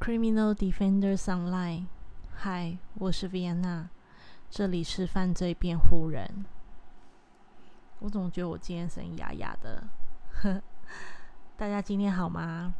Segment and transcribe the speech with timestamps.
[0.00, 1.84] Criminal Defenders Online，
[2.34, 3.88] 嗨，我是 Vienna，
[4.48, 6.46] 这里是犯罪辩护人。
[7.98, 9.84] 我总觉得我今天声音哑哑的，
[11.58, 12.74] 大家今天好吗？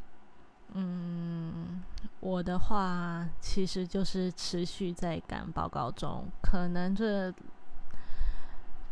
[0.73, 1.83] 嗯，
[2.21, 7.31] 我的话其实就是持续在赶报告中，可能这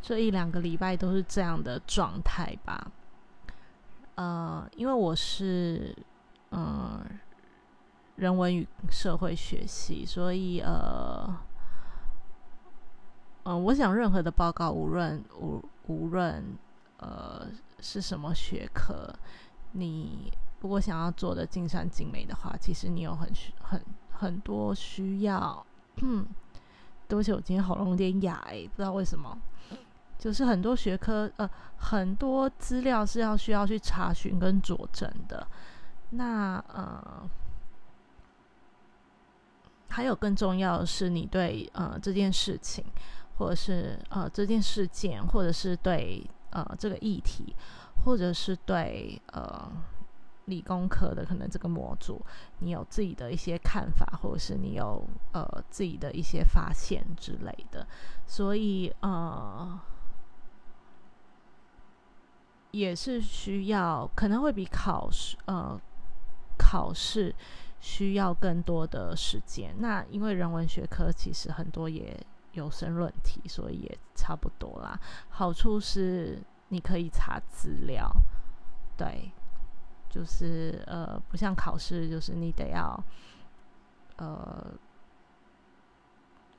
[0.03, 2.93] 这一两个礼拜都是这样的状态吧。
[4.17, 5.97] 呃，因为我是
[6.51, 7.03] 嗯。
[8.19, 11.33] 人文与社会学系，所以呃，
[13.45, 16.45] 嗯，我想任何的报告，无论无无论
[16.97, 17.47] 呃
[17.79, 19.15] 是什么学科，
[19.71, 25.65] 你如果想要做的尽善尽美的话，其实你有很需很很多需要。
[27.07, 29.39] 对不起，我今天喉咙有点哑哎，不知道为什么，
[30.19, 35.47] 就是很多学科呃很多资料是要需要去查询跟佐证的，
[36.11, 37.31] 那呃。
[39.91, 42.85] 还有更重要的是，你对呃这件事情，
[43.37, 47.57] 或者是呃这件事件，或者是对呃这个议题，
[48.05, 49.71] 或者是对呃
[50.45, 52.25] 理工科的可能这个模组，
[52.59, 57.87] 你有自己的一些看法，或者是你有呃自己的一些发现之类的，
[58.27, 59.81] 所以呃
[62.71, 65.81] 也是需要可能会比考试呃
[66.59, 67.35] 考试。
[67.81, 69.75] 需要更多的时间。
[69.79, 72.19] 那因为人文学科其实很多也
[72.53, 74.99] 有申论题，所以也差不多啦。
[75.29, 78.11] 好处是你可以查资料，
[78.97, 79.31] 对，
[80.11, 83.05] 就是呃，不像考试，就是你得要
[84.17, 84.73] 呃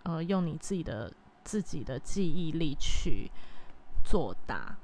[0.04, 1.12] 呃用你自己的
[1.44, 3.30] 自己的记忆力去
[4.04, 4.76] 作答。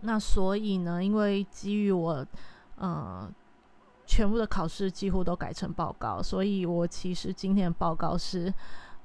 [0.00, 2.26] 那所以呢，因为基于我
[2.76, 3.30] 呃。
[4.04, 8.52] 全部的考试几乎都改成报告，所以我其实今天的报告是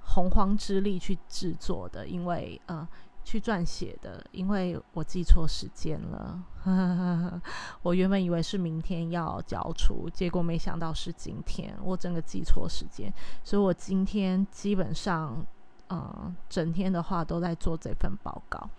[0.01, 2.85] 洪荒之力去制作的，因为呃
[3.23, 6.43] 去撰写的，因为我记错时间了。
[7.83, 13.13] 我原本以为是明天要交出，结果没想到是今天，我整个记错时间，
[13.43, 15.45] 所以我今天基本上
[15.87, 18.69] 呃整天的话都在做这份报告。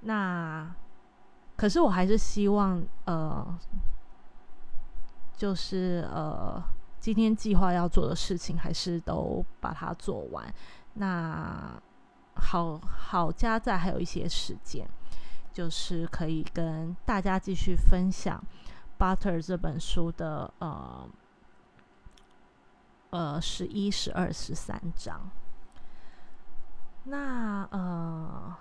[0.00, 0.72] 那
[1.56, 3.58] 可是我还是希望呃。
[5.42, 6.62] 就是呃，
[7.00, 10.54] 今天计划要做的事情，还是都把它做完。
[10.94, 11.82] 那
[12.36, 14.88] 好好加在还有一些时间，
[15.52, 18.40] 就是可以跟大家继续分享
[19.02, 21.08] 《Butter》这本书的呃
[23.10, 25.28] 呃十一、十二、十三章。
[27.02, 28.56] 那呃。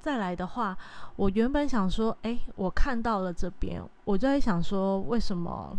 [0.00, 0.76] 再来的话，
[1.16, 5.76] 我原本想说，哎，我看到了这边，我就在想说，为什么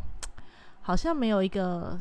[0.83, 1.97] 好像没有一个，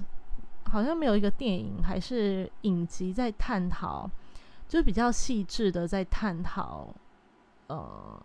[0.65, 4.09] 好像没有一个电影还是影集在探讨，
[4.69, 6.89] 就比较细致的在探讨，
[7.69, 8.21] 呃，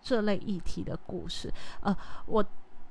[0.00, 1.52] 这类议题的故事。
[1.80, 1.96] 呃，
[2.26, 2.44] 我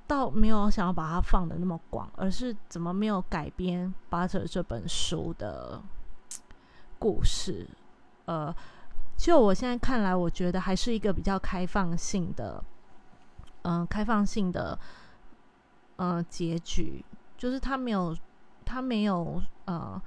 [0.05, 5.81] 倒没有想要把它放的那么广，而是怎么没有改编《巴特》这本书的
[6.99, 7.65] 故事，
[8.25, 8.53] 呃。
[9.17, 12.63] 就我现在看来，我觉得还是一个比较开放性的，
[13.63, 14.79] 嗯，开放性的，
[15.97, 17.03] 呃，结局
[17.35, 18.15] 就是他没有，
[18.63, 20.01] 他没有，呃，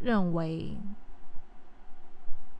[0.00, 0.76] 认为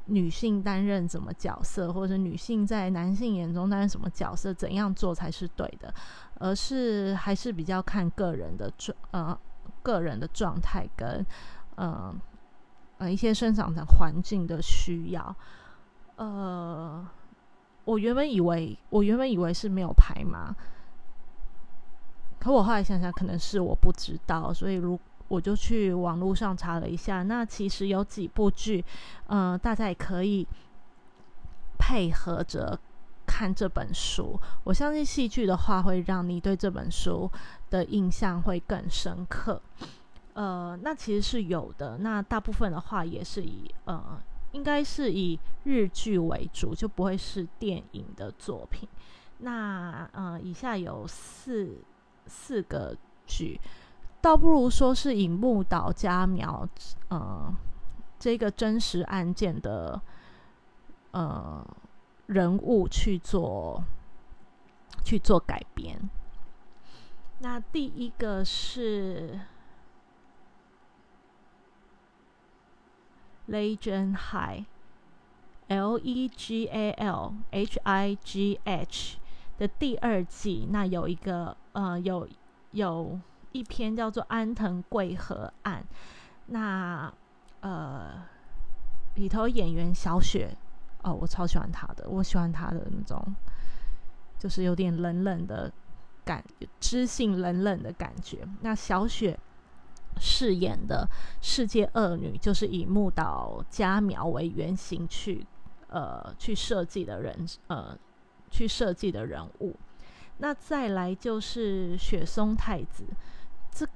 [0.04, 5.92] 女性担任什么角色，或者女性在男性眼中担任什么角色，怎样做才是对的，
[6.38, 9.36] 而是还是比较看个人的状，呃，
[9.82, 11.26] 个人的状态跟，
[11.76, 12.14] 呃，
[12.98, 15.34] 呃，一些生长的环境的需要。
[16.20, 17.02] 呃，
[17.86, 20.54] 我原本以为，我原本以为是没有排嘛，
[22.38, 28.84] 可我后来想想，可能是我不知道，所以如我就去网络上查了一下，那其实有几部剧，
[29.28, 30.46] 嗯，大家也可以
[31.78, 32.78] 配合着
[33.26, 34.38] 看这本书。
[34.64, 37.30] 我相信戏剧的话，会让你对这本书
[37.70, 39.62] 的印象会更深刻。
[40.34, 44.20] 呃，那其实是有的，那大部分的话也是以呃。
[44.52, 48.88] 应该是以日剧为主，就不会是电影的作品。
[49.38, 51.78] 那呃，以下有四
[52.26, 53.60] 四个剧，
[54.20, 56.68] 倒不如说是以木岛佳苗
[57.08, 57.54] 呃
[58.18, 60.00] 这个真实案件的
[61.12, 61.66] 呃
[62.26, 63.82] 人物去做
[65.04, 65.98] 去做改编。
[67.38, 69.40] 那第一个是。
[73.50, 79.18] Legal High，L E G A L H I G H
[79.58, 82.28] 的第二季，那有一个呃有
[82.70, 83.18] 有
[83.52, 85.84] 一篇叫做《安藤贵和案》，
[86.46, 87.12] 那
[87.60, 88.22] 呃
[89.16, 90.56] 里头演员小雪
[91.02, 93.34] 哦，我超喜欢她的，我喜欢她的那种，
[94.38, 95.70] 就是有点冷冷的
[96.24, 96.44] 感，
[96.78, 98.46] 知性冷冷的感觉。
[98.60, 99.38] 那小雪
[100.18, 101.08] 饰演的
[101.40, 105.46] 世界恶女，就是以木岛佳苗为原型去
[105.88, 107.96] 呃去设计的人呃
[108.50, 109.76] 去设计的人物。
[110.38, 113.04] 那再来就是雪松太子，
[113.70, 113.86] 这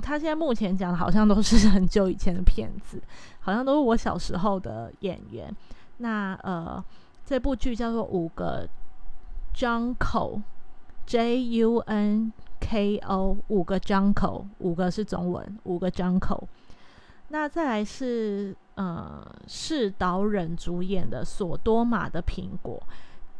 [0.00, 3.02] 他现在目前讲的好像都是很久以前的片子，
[3.40, 5.54] 好像都是我小时候的演员。
[5.98, 6.82] 那呃，
[7.24, 8.68] 这部剧叫做《五个
[9.54, 9.96] Junko》
[11.04, 16.44] ，J U N K O，五个 Junko，五个是中文，五个 Junko。
[17.28, 22.80] 那再来是呃，是导忍主演的《索多玛的苹果》。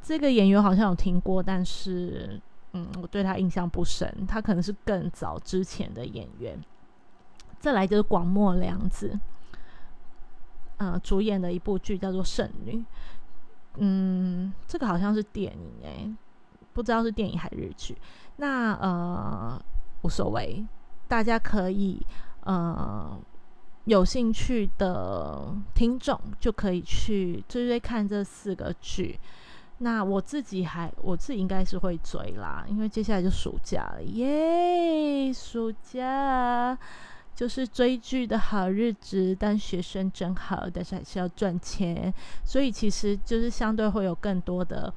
[0.03, 2.41] 这个演员好像有听过，但是
[2.73, 4.27] 嗯，我对他印象不深。
[4.27, 6.61] 他可能是更早之前的演员。
[7.61, 9.17] 再来就是广末凉子，
[10.79, 12.77] 呃，主演的一部剧叫做《圣女》。
[13.77, 16.13] 嗯，这个好像是电影诶，
[16.73, 17.97] 不知道是电影还是日剧。
[18.43, 19.63] 那呃，
[20.03, 20.67] 无所谓，
[21.07, 22.05] 大家可以
[22.41, 23.17] 呃
[23.85, 29.21] 有兴趣的听众就可以去追追看这四个剧。
[29.79, 35.33] 那我自己还，我自己应该是会追啦，因为接下来就暑假了，耶！
[35.33, 36.77] 暑假
[37.37, 42.13] 就是追剧的好日子，但学生真好，但是还是要赚钱，
[42.45, 44.93] 所以其实就是相对会有更多的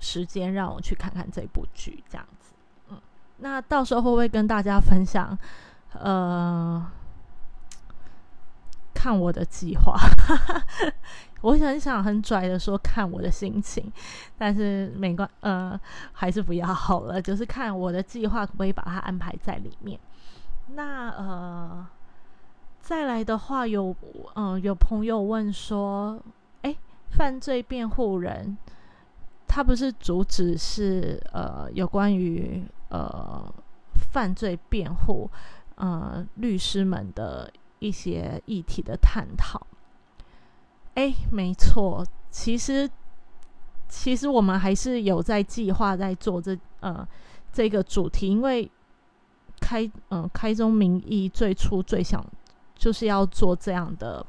[0.00, 2.52] 时间让我去看看这部剧，这样子。
[2.90, 3.00] 嗯，
[3.38, 5.38] 那到时候会不会跟大家分享？
[5.92, 6.84] 呃。
[8.92, 9.98] 看我的计划，
[11.40, 13.90] 我很想很拽的说看我的心情，
[14.36, 15.80] 但是没关，呃，
[16.12, 17.22] 还是不要好了。
[17.22, 19.98] 就是看我的计划可不可以把它安排在里面。
[20.74, 21.86] 那呃，
[22.82, 23.96] 再来的话，有
[24.34, 26.20] 嗯有朋友问说，
[26.60, 26.76] 哎，
[27.08, 28.58] 犯罪辩护人
[29.50, 33.52] 他不是主旨是呃有关于呃
[34.12, 35.28] 犯罪辩护
[35.74, 37.52] 呃律师们的。
[37.82, 39.58] 一些议题的探讨，
[40.92, 42.86] 哎，没错，其实
[43.88, 47.08] 其实我们还是有在计划在做这呃
[47.50, 48.70] 这个主题，因为
[49.62, 52.22] 开嗯开宗明义最初最想
[52.74, 54.26] 就是要做这样的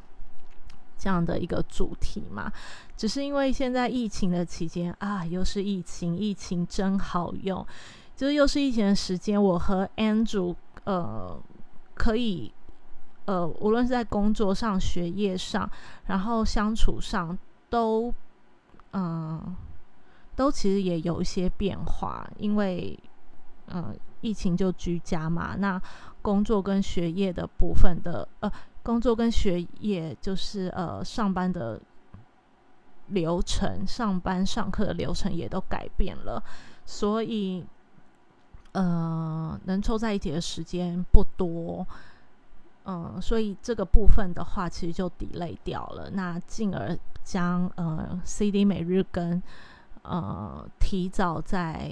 [0.98, 2.50] 这样的一个主题嘛，
[3.02, 7.66] 只是因为现在疫情的期间啊，又是疫情，疫情真好用，
[8.16, 11.42] 就是又是疫情的时间，我和 Andrew 呃
[11.96, 12.54] 可以。
[13.26, 15.68] 呃，无论是在工作上、学业上，
[16.06, 17.36] 然后相处上，
[17.72, 18.14] 都，
[18.94, 19.56] 嗯，
[20.36, 22.98] 都其实也有一些变化，因为，
[23.68, 25.82] 嗯，疫情就居家嘛，那
[26.22, 28.52] 工作跟学业的部分的，呃，
[28.84, 31.80] 工作跟学业就是呃，上班的
[33.12, 36.44] 流程、上班上课的流程也都改变了，
[36.86, 37.66] 所以，
[38.74, 41.86] 呃，能凑在一起的时间不多。
[42.84, 49.42] 嗯，所以这个部分的话，其实就 delay 掉了，那进而将呃 CD 每日跟
[50.02, 51.92] 呃提早在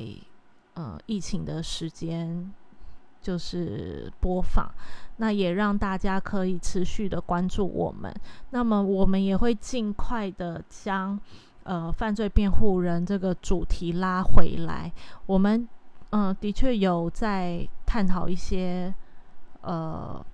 [0.73, 2.51] 呃疫情的时间
[3.21, 4.67] 就是播放，
[5.19, 8.13] 那也让大家可以持续的关注我们。
[8.49, 11.17] 那么我们也会尽快的将
[11.63, 14.91] 呃犯罪辩护人这个主题拉回来。
[15.25, 15.65] 我们
[16.09, 18.93] 嗯的确有在探讨一些
[19.61, 20.25] 呃。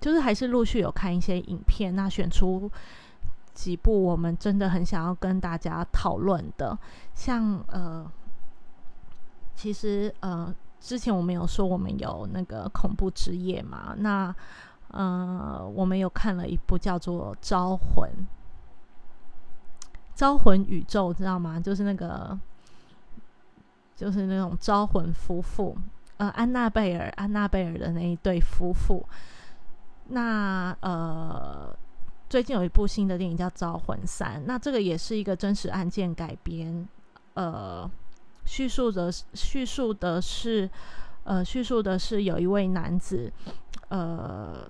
[0.00, 2.70] 就是还是陆续有看一些影片，那选出
[3.52, 6.78] 几部我们真的很想要跟大家讨论的，
[7.16, 8.08] 像呃，
[9.56, 14.34] 其实呃，之前我们有说我们有那个恐怖之夜嘛，那
[14.88, 18.10] 呃，我们有看了一部叫做《招魂》，
[20.14, 21.60] 《招魂宇宙》，知道吗？
[21.60, 22.38] 就是那个，
[23.94, 25.76] 就是那种招魂夫妇，
[26.16, 29.04] 呃，安娜贝尔，安娜贝尔的那一对夫妇。
[30.06, 31.76] 那呃，
[32.30, 36.88] 最近有一部新的电影叫《招魂三》，那这个也是一个真实案件改编，
[37.34, 37.90] 呃，
[38.48, 40.68] 叙述的叙述的是，
[41.24, 43.30] 呃，叙述的是有一位男子，
[43.88, 44.66] 呃，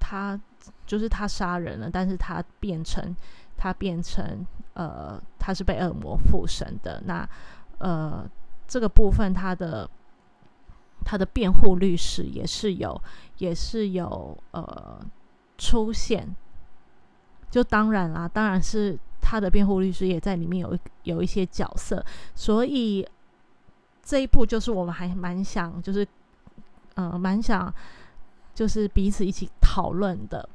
[0.00, 0.38] 他
[0.84, 3.14] 就是他杀人了，但是他变成
[3.56, 7.00] 他变成呃，他是被恶魔附身的。
[7.06, 7.28] 那
[7.78, 8.28] 呃，
[8.66, 9.88] 这个部分他的。
[11.04, 13.00] 他的辩护律师也是有，
[13.38, 15.00] 也是有呃
[15.56, 16.34] 出现，
[17.48, 23.04] 就当然啦，当然是他的辩护律师也在里面有有一些角色，所以
[24.04, 26.06] 这一部就是我们还蛮想，就是
[26.94, 27.74] 呃，蛮想
[28.54, 30.48] 就是彼此一起讨论的，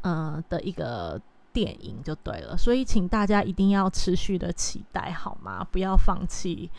[0.00, 1.20] 呃的一个
[1.52, 2.56] 电影就对了。
[2.56, 5.62] 所以，请大家一定要持续的期待，好吗？
[5.70, 6.70] 不要放弃，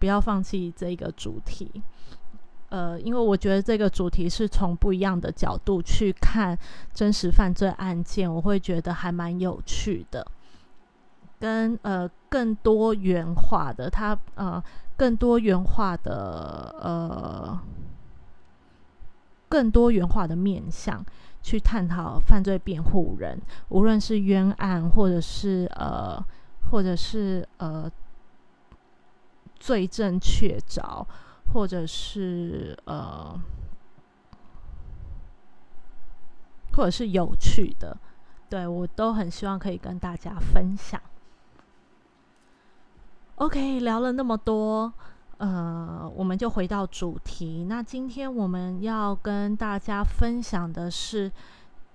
[0.00, 1.70] 不要放弃这个主题。
[2.70, 6.56] 呃，因为我觉得这个主题是从不一样的角度去看
[6.94, 10.24] 真实犯罪案件，我会觉得还蛮有趣的，
[11.40, 14.62] 跟呃更多元化的，它呃
[14.96, 17.60] 更多元化的呃
[19.48, 21.04] 更多元化的面向
[21.42, 23.36] 去探讨犯罪辩护人，
[23.70, 26.24] 无论是冤案或者是呃
[26.70, 27.90] 或者是呃
[29.58, 31.04] 罪证确凿。
[31.52, 33.36] 或者是呃，
[36.72, 37.96] 或者是有趣的，
[38.48, 41.00] 对我都很希望可以跟大家分享。
[43.36, 44.92] OK，聊了那么多，
[45.38, 47.64] 呃，我们就回到主题。
[47.64, 51.32] 那今天我们要跟大家分享的是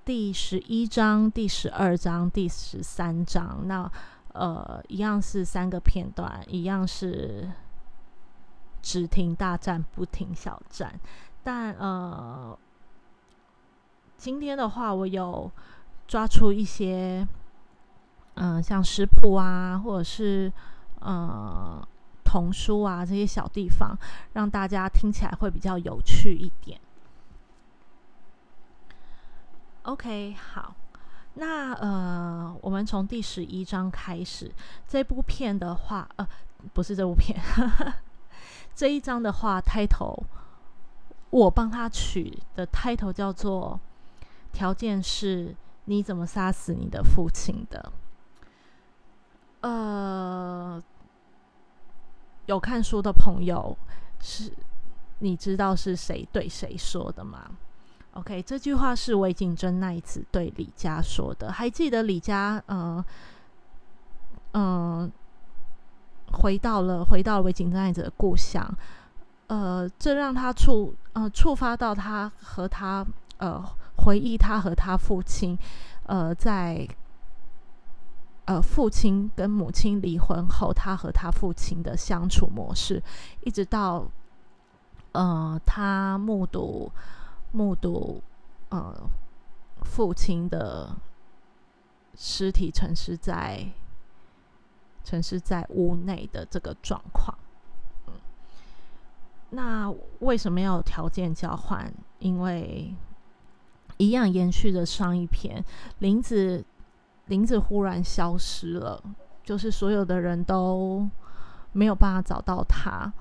[0.04, 3.66] 第十一章、第十二章、第十三章。
[3.66, 3.90] 那
[4.34, 7.50] 呃，一样是三个片段，一样是。
[8.86, 10.94] 只听大战不听小战，
[11.44, 12.56] 但呃，
[14.16, 15.52] 今天的话，我有
[16.08, 17.28] 抓出一些，
[18.36, 20.54] 嗯，像食谱啊，或者是
[21.00, 21.86] 呃
[22.24, 23.98] 童书啊这些小地方，
[24.34, 26.80] 让大家听起来会比较有趣一点。
[29.82, 30.76] OK，好，
[31.34, 34.54] 那呃，我们从第十一章开始，
[34.88, 36.28] 这部片的话，呃，
[36.72, 37.36] 不是这部片。
[38.76, 40.22] 这一章的话，title
[41.30, 43.80] 我帮他取的 title 叫做
[44.52, 45.56] “条件是
[45.86, 47.94] 你怎么杀死你的父亲的”。
[49.62, 50.84] 呃，
[52.48, 53.78] 有看书的朋友
[54.20, 54.52] 是，
[55.20, 57.50] 你知道是谁对谁说的吗
[58.12, 61.50] ？OK，这句话是韦景珍那一次对李佳说的。
[61.50, 63.04] 还记得李佳，嗯
[64.52, 65.12] 嗯。
[66.36, 68.62] 回到了回到了维景爱者的故乡，
[69.48, 73.06] 呃，这让他触呃触发到他和他
[73.38, 73.64] 呃
[73.98, 75.58] 回忆他和他父亲
[76.04, 76.88] 呃在
[78.46, 83.02] 呃父亲跟母亲离婚后，他和他父亲的相处模式，
[83.42, 84.06] 一直到
[85.14, 86.92] 呃他目睹
[87.54, 88.22] 目睹
[88.70, 88.94] 呃
[89.84, 90.96] 父亲的
[92.16, 93.66] 尸体沉尸在。
[95.06, 97.38] 城市在屋内的这个状况，
[98.08, 98.14] 嗯，
[99.52, 101.94] 那为什么要有条件交换？
[102.20, 102.94] 因为
[103.98, 105.64] 一样延续的上一篇，
[106.00, 106.66] 林子
[107.28, 109.02] 林子忽然消失了，
[109.44, 111.08] 就是所有的人都
[111.72, 113.14] 没有办法找到他。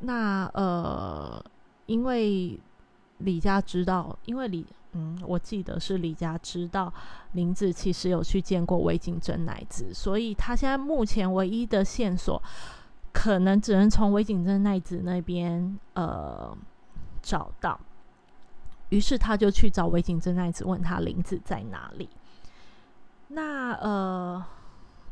[0.00, 1.42] 那呃，
[1.86, 2.60] 因为
[3.18, 4.66] 李家知道，因为李。
[4.92, 6.92] 嗯，我记得是李佳知道
[7.32, 12.42] 林子其实有去见过魏景真奈子，所以他现在目前唯一的线索，
[13.12, 16.56] 可能只能从魏景真奈子那边呃
[17.22, 17.78] 找到。
[18.88, 22.08] 于是他就去找魏景真奈子，问他林子在哪里。
[23.28, 24.44] 那呃，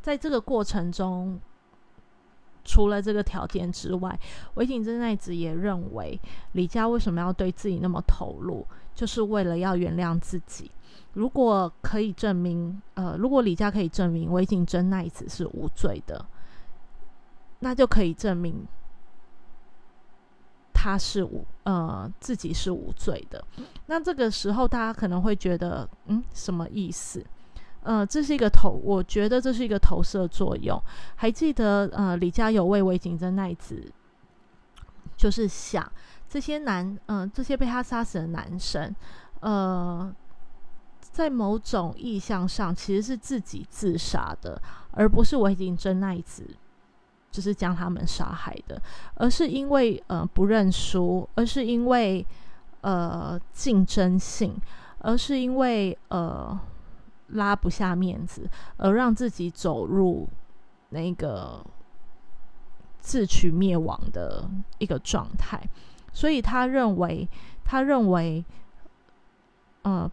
[0.03, 1.41] 在这个过程中。
[2.65, 4.21] 除了这个条件之外，
[4.57, 6.21] 维景真奈子也认为
[6.53, 8.67] 李佳为什么要对自己那么投入，
[8.99, 10.69] 就是为了要原谅自己。
[11.13, 16.27] 如果可以证明，呃，如果李佳可以证明维景真奈子是无罪的，
[17.61, 18.67] 那就可以证明
[20.75, 23.45] 他是无，呃，自己是无罪的。
[23.87, 27.25] 那这个时候，大家可能会觉得，嗯，什么意思？
[27.85, 30.83] 呃，这是一个投，我觉得这是一个投射作用。
[31.15, 33.93] 还记得呃，李家有为为景真奈子，
[35.17, 35.91] 就是想
[36.29, 38.95] 这些男，嗯，这些被他杀死的男生，
[39.41, 40.15] 呃，
[41.01, 44.61] 在某种意向上其实是自己自杀的，
[44.93, 46.47] 而不是我已经真奈子
[47.31, 48.81] 就是将他们杀害的，
[49.15, 52.27] 而是因为呃不认输，而是因为
[52.83, 54.61] 呃竞争性，
[54.99, 56.59] 而是因为呃。
[57.33, 60.27] 拉不下面子，而让自己走入
[60.89, 61.63] 那个
[63.01, 65.63] 自取灭亡的一个状态，
[66.13, 67.29] 所以他认为，
[67.65, 68.45] 他认为，
[69.83, 70.11] 呃，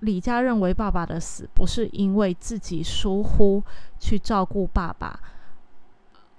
[0.00, 3.62] 李佳认为爸爸的死不是因为自己疏忽
[3.98, 5.20] 去照顾爸爸，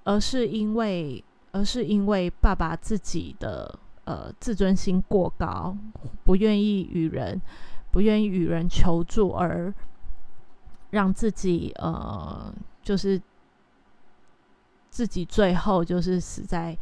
[0.04, 5.76] 而是因为，而是因为爸爸自己的呃自尊心过高，
[6.24, 7.40] 不愿意与人。
[7.92, 9.70] 不愿意与人求助，而
[10.92, 12.50] 让自己呃，
[12.82, 13.20] 就是
[14.88, 16.74] 自己最后就是死在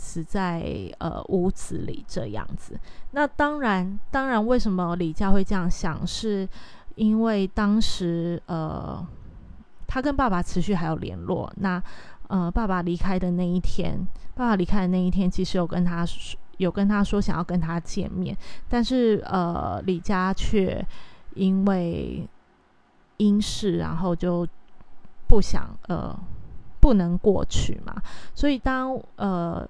[0.00, 0.62] 死在
[0.98, 2.78] 呃屋子里这样子。
[3.10, 6.06] 那当然，当然，为什么李佳会这样想？
[6.06, 6.48] 是
[6.94, 9.04] 因为当时呃，
[9.88, 11.52] 他跟爸爸持续还有联络。
[11.56, 11.82] 那
[12.28, 13.98] 呃，爸爸离开的那一天，
[14.36, 16.06] 爸爸离开的那一天，其实有跟他，
[16.58, 18.36] 有跟他说想要跟他见面，
[18.68, 20.86] 但是呃，李佳却
[21.34, 22.24] 因为
[23.16, 24.46] 因事，然后就
[25.26, 26.16] 不想呃。
[26.80, 27.92] 不能过去嘛？
[28.36, 29.68] 所以当呃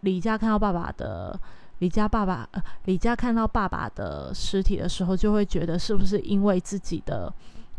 [0.00, 1.38] 李佳看到爸爸的
[1.80, 7.32] 李佳爸爸呃李佳看到爸爸的尸体的时候，就会觉得是不是因为自己的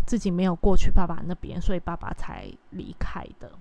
[0.06, 3.52] 自己没有过去爸爸那边，所以爸爸才离开的。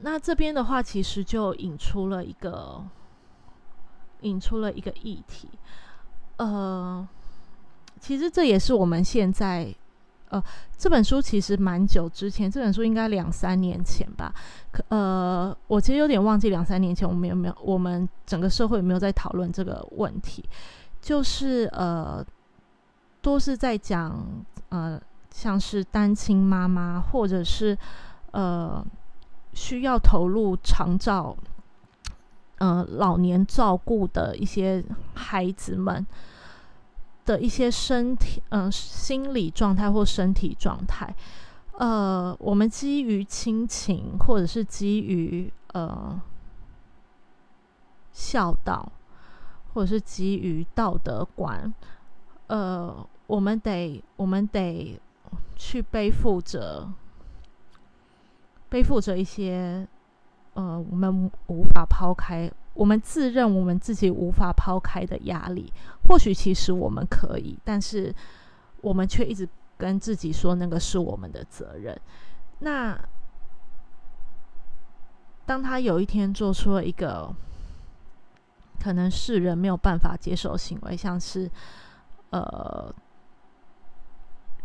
[0.00, 2.84] 那这边的话，其实就引出了一个
[4.20, 5.48] 引出了一个议题。
[6.36, 7.06] 呃，
[7.98, 9.74] 其实这也是我们现在。
[10.28, 10.42] 呃，
[10.76, 14.34] 这本书其实蛮久之前，这本书应该两三年前吧。
[14.72, 20.44] 可呃，我其实有点忘记两三年前我们有没有，我们整个社会有没有在讨论这个问题？
[21.00, 22.24] 就是呃，
[23.22, 24.20] 都是在讲
[24.70, 27.78] 呃，像是单亲妈妈，或者是
[28.32, 28.84] 呃，
[29.52, 31.36] 需要投入长照，
[32.58, 36.04] 呃，老年照顾的一些孩子们。
[37.26, 41.14] 的一些身体、嗯，心理状态或身体状态，
[41.72, 46.18] 呃，我们基于亲情，或者是基于呃
[48.12, 48.90] 孝道，
[49.74, 51.74] 或者是基于道德观，
[52.46, 54.98] 呃，我们得，我们得
[55.56, 56.88] 去背负着，
[58.68, 59.86] 背负着一些，
[60.54, 62.50] 呃，我们无法抛开。
[62.76, 65.72] 我们自认我们自己无法抛开的压力，
[66.06, 68.14] 或许其实我们可以，但是
[68.82, 71.98] 我们却一直跟自己说那个是我们的责任。
[72.58, 72.98] 那
[75.46, 77.34] 当他有一天做出了一个
[78.78, 81.50] 可能世人没有办法接受行为，像是
[82.28, 82.94] 呃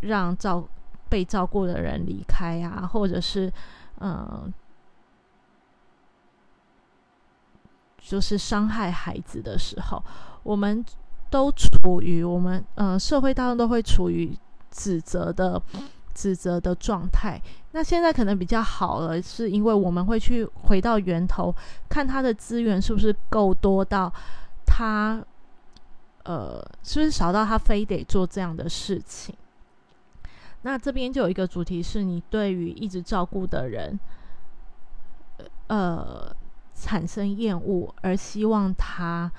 [0.02, 0.68] 让照
[1.08, 3.50] 被照顾的人离开啊，或者是
[4.02, 4.54] 嗯。
[8.02, 10.04] 就是伤害孩子的时候，
[10.44, 10.84] 我们
[11.30, 14.36] 都处于我们呃社会当中都会处于
[14.72, 15.62] 指责的
[16.14, 17.40] 指责的状态。
[17.72, 21.56] 那现在可能比较好了，是因为我们会去回到源头，
[21.88, 24.12] 看他的资源是不是够多到
[24.66, 25.24] 他
[26.24, 29.34] 呃是不是少到他非得做这样的事情。
[30.64, 34.00] 那这边就有一个主题是你对于一直照顾的人，
[35.68, 36.36] 呃。
[36.82, 39.32] 产生厌恶，而希望他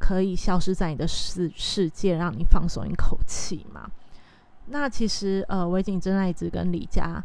[0.00, 3.88] 可以消失在你的世世界，让你放松一口气嘛？
[4.66, 7.22] 那其实，呃，维景真爱子跟李佳，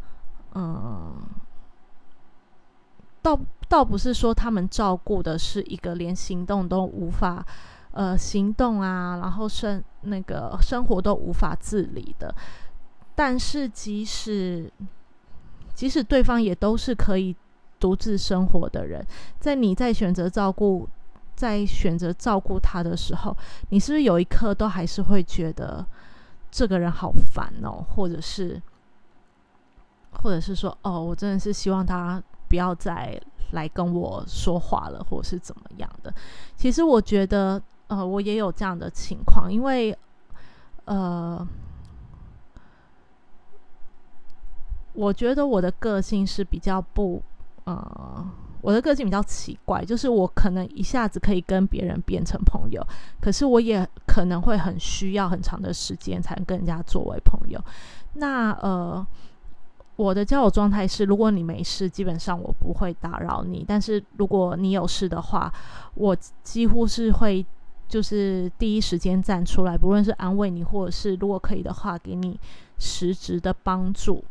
[0.54, 1.16] 嗯，
[3.20, 3.36] 倒
[3.68, 7.44] 倒不是说他们照顾的是一个连行动都无法，
[7.90, 12.32] 呃，行动啊，然后生那个生活都无法自理的，
[13.16, 14.72] 但是即使
[15.74, 17.34] 即使对方也都是可以。
[17.80, 19.06] 独自生活的人，
[19.38, 20.88] 在你在选择照顾，
[21.36, 23.36] 在选择照顾他的时候，
[23.70, 25.86] 你是不是有一刻都还是会觉得
[26.50, 27.84] 这个人好烦哦？
[27.94, 28.60] 或者是，
[30.10, 33.20] 或者是说，哦，我真的是希望他不要再
[33.52, 36.12] 来跟我说话了，或者是怎么样的？
[36.56, 39.96] 其实我觉得，呃，我也有这样的情况，因为，
[40.86, 41.46] 呃，
[44.94, 47.22] 我觉得我的个性是比较不。
[47.68, 48.26] 呃，
[48.62, 52.82] 我的个性比较奇怪，就是我可能一下子可以跟别人变成朋友，
[53.20, 57.62] 可是我也可能会很需要很长的时间才能跟人家作为朋友。
[58.14, 59.06] 那呃，
[59.96, 65.52] 我的交友状态是，如果你没事，基本上我不会打扰你；但是如果你有事的话，
[65.94, 67.44] 我几乎是会
[67.86, 72.40] 就是第一时间站出来，不论是安慰你，或者是如果可以的话，给你
[72.78, 74.24] 实质的帮助。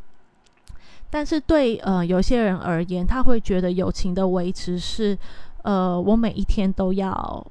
[1.09, 5.17] 但是对呃有些人而言，他会觉得友情的维持是，
[5.63, 7.45] 呃，我每一天都要，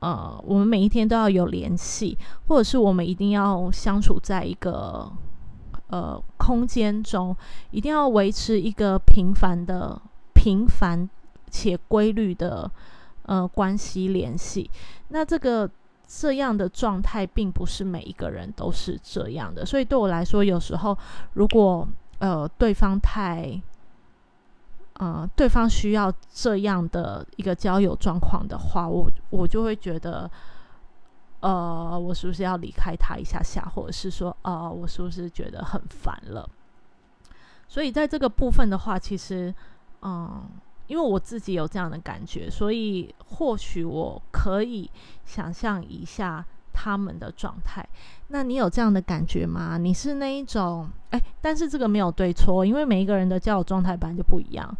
[0.00, 2.16] 呃，我们每一天都要有联系，
[2.48, 5.10] 或者是我们一定要相处在一个
[5.88, 7.36] 呃空间中，
[7.70, 10.00] 一定要维持一个平凡的、
[10.34, 11.08] 平凡
[11.50, 12.70] 且规律的
[13.24, 14.70] 呃关系联系。
[15.08, 15.70] 那这个
[16.08, 20.96] 这样的状态，并不是每一个人都是这样的，所以对我来说，有时候
[21.34, 21.86] 如果
[22.22, 23.60] 呃，对方太，
[24.92, 30.30] 呃，对方需要这样的一个交友状况的话，我我就会觉得，
[31.40, 36.48] 呃，我是不是要离开他一下下，或者是说，呃，我是不是觉得很烦了？
[37.66, 39.52] 所以在这个部分的话，其实，
[40.02, 40.48] 嗯，
[40.86, 44.88] 因为我自己有这样的感觉，所以或许我可以
[45.24, 47.86] 想象一下他们的状态。
[48.28, 49.76] 那你有这样的感觉吗？
[49.78, 54.76] 你是那一种，哎，但是这个没有对错，因为每一个人的交友状态本来就不一样。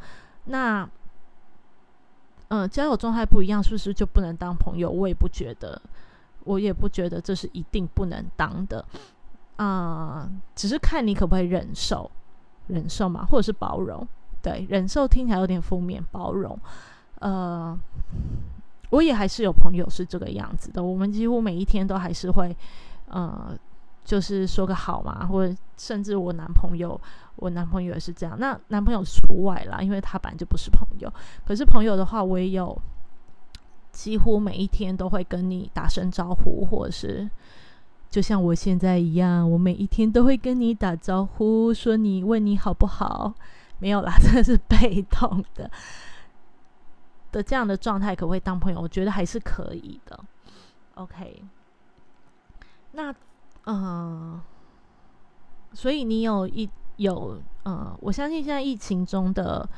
[0.47, 0.89] 那，
[2.49, 4.91] 嗯，交友状态不一样，是不是就不能当朋友？
[4.91, 5.81] 我也不觉得，
[6.45, 8.85] 我也不觉得这是一定不能当的。
[9.57, 12.11] 啊，只是看你可不可以忍受，
[12.69, 14.07] 忍受嘛，或者是包容。
[14.41, 16.59] 对，忍受听起来有点负面，包容。
[17.21, 17.79] 呃，
[18.93, 20.85] 我也还是有朋友是这个样子的。
[20.85, 22.55] 我们几乎每一天都还是会，
[23.09, 23.57] 呃，
[24.05, 27.01] 就是说个好嘛，或者甚至我男朋友，
[27.37, 28.39] 我男朋友也是这样。
[28.39, 31.11] 那男朋友除外啦，因为他本来就不是朋友。
[31.47, 32.77] 可是朋友的话，我也有，
[33.91, 37.29] 几乎每一天都会跟你打声招呼，或者是。
[38.11, 43.33] 就像我现在一样，我每一天都会跟你打招呼，说你问你好不好？
[43.79, 45.71] 没有啦， 真的是被动的
[47.33, 48.81] 的这样的状态，可不可以当朋友？
[48.81, 50.21] 我觉得还是可以的。
[50.95, 51.43] OK，
[52.93, 53.13] 那
[53.65, 54.41] 嗯，
[55.73, 59.69] 所以你有一有嗯，我相信现在疫情中的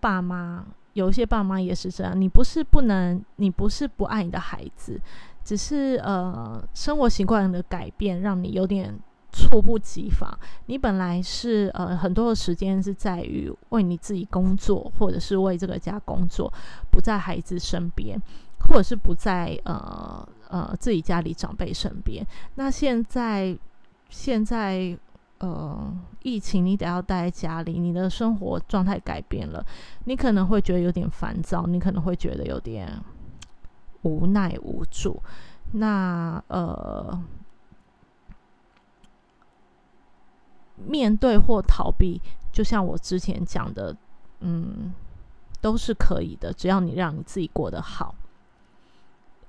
[0.00, 0.64] 爸妈，
[0.94, 2.18] 有一些爸妈也是这样。
[2.18, 5.00] 你不是不能，你不是不爱你的孩子。
[5.44, 8.98] 只是呃，生活习惯的改变让你有点
[9.32, 10.38] 猝不及防。
[10.66, 16.52] 你本来是呃很多的时间是在于为你自己工作，或者是为这个家工作，
[16.90, 18.20] 不在孩子身边，
[18.68, 22.26] 或者是不在呃呃自己家里长辈身边。
[22.54, 23.56] 那现在
[24.08, 24.98] 现在
[25.38, 29.64] 呃疫情，你得要待在家里，你的生活状态改变了，
[30.04, 32.88] 你可能会觉得有点烦躁，你可能会觉得有点。
[34.02, 35.22] 无奈无助，
[35.72, 37.22] 那呃，
[40.86, 42.20] 面对或逃避，
[42.52, 43.94] 就像我之前讲的，
[44.40, 44.92] 嗯，
[45.60, 48.14] 都是可以的，只要你让你自己过得好。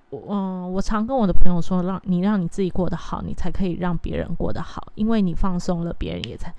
[0.10, 6.54] 我嗯，我常跟我的朋友说，让你让你自己过得好，你才可以让别人过得好，因为你放松了，别人也才，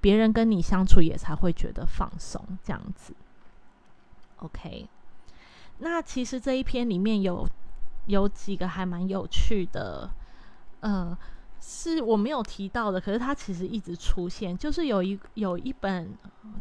[0.00, 3.14] 别人跟你相处也才会觉得放松，这样子。
[4.36, 4.86] OK。
[5.78, 7.48] 那其实这一篇里面有
[8.06, 10.10] 有几个还蛮有趣的，
[10.80, 11.16] 呃，
[11.64, 16.12] 是我没有提到的，可是它其实一直出现，就是有一有一本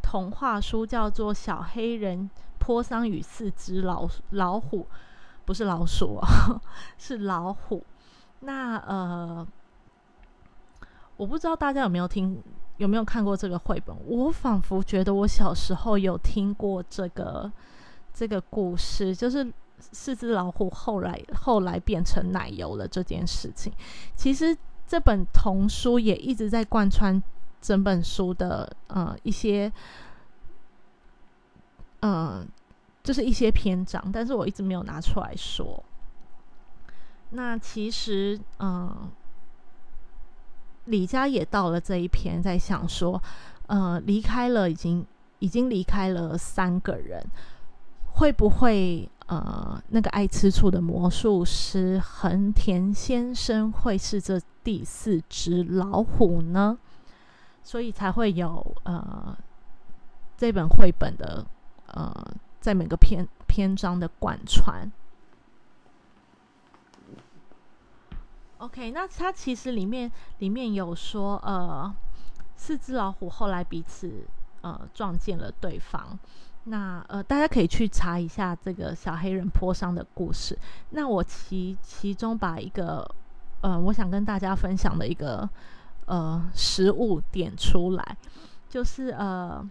[0.02, 4.84] 童话书叫做《小黑人坡桑与四只老老虎》，
[5.44, 6.62] 不是老鼠哦，
[7.00, 7.84] 是老虎。
[8.42, 9.46] 那呃，
[11.18, 12.40] 我不知道大家有没有听
[12.78, 13.96] 有没有看过这个绘本？
[14.06, 17.52] 我仿佛觉得我小时候有听过这个。
[18.14, 23.72] 这个故事就是四只老虎后来后来变成奶油了这件事情。
[24.18, 24.56] 其实
[24.92, 27.24] 这本童书也一直在贯穿
[27.62, 29.72] 整本书的呃一些，
[32.02, 32.46] 嗯，
[33.02, 35.82] 就是一些篇章，但是我一直没有拿出来说。
[37.30, 39.10] 那其实嗯，
[40.84, 43.24] 李佳也到了这一篇，在想说，
[43.68, 45.06] 呃，离开了已经
[45.40, 47.26] 已经离开了三个人。
[48.16, 56.78] 会不会呃，那个爱吃醋的魔术师横田先生会是这第四只老虎呢？
[57.64, 59.38] 所以才会有呃
[60.36, 61.46] 这本绘本的
[61.88, 62.14] 呃
[62.60, 64.92] 在每个篇篇章的贯穿。
[68.58, 71.96] OK，那它其实里面里面有说呃
[72.58, 74.26] 四只老虎后来彼此
[74.60, 76.20] 呃撞见了对方。
[76.66, 80.56] 那呃，大家可以去查一下这个小黑人坡上的故事。
[80.92, 83.04] 那我其其中把一个
[83.62, 85.50] 呃，我想跟大家分享的一个
[86.06, 88.18] 呃实物点出来，
[88.70, 89.68] 就是呃，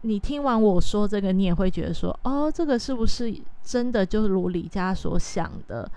[0.00, 5.90] 你听完我说这个，你也会觉得说，哦，这个是不是真的就如李家所想的？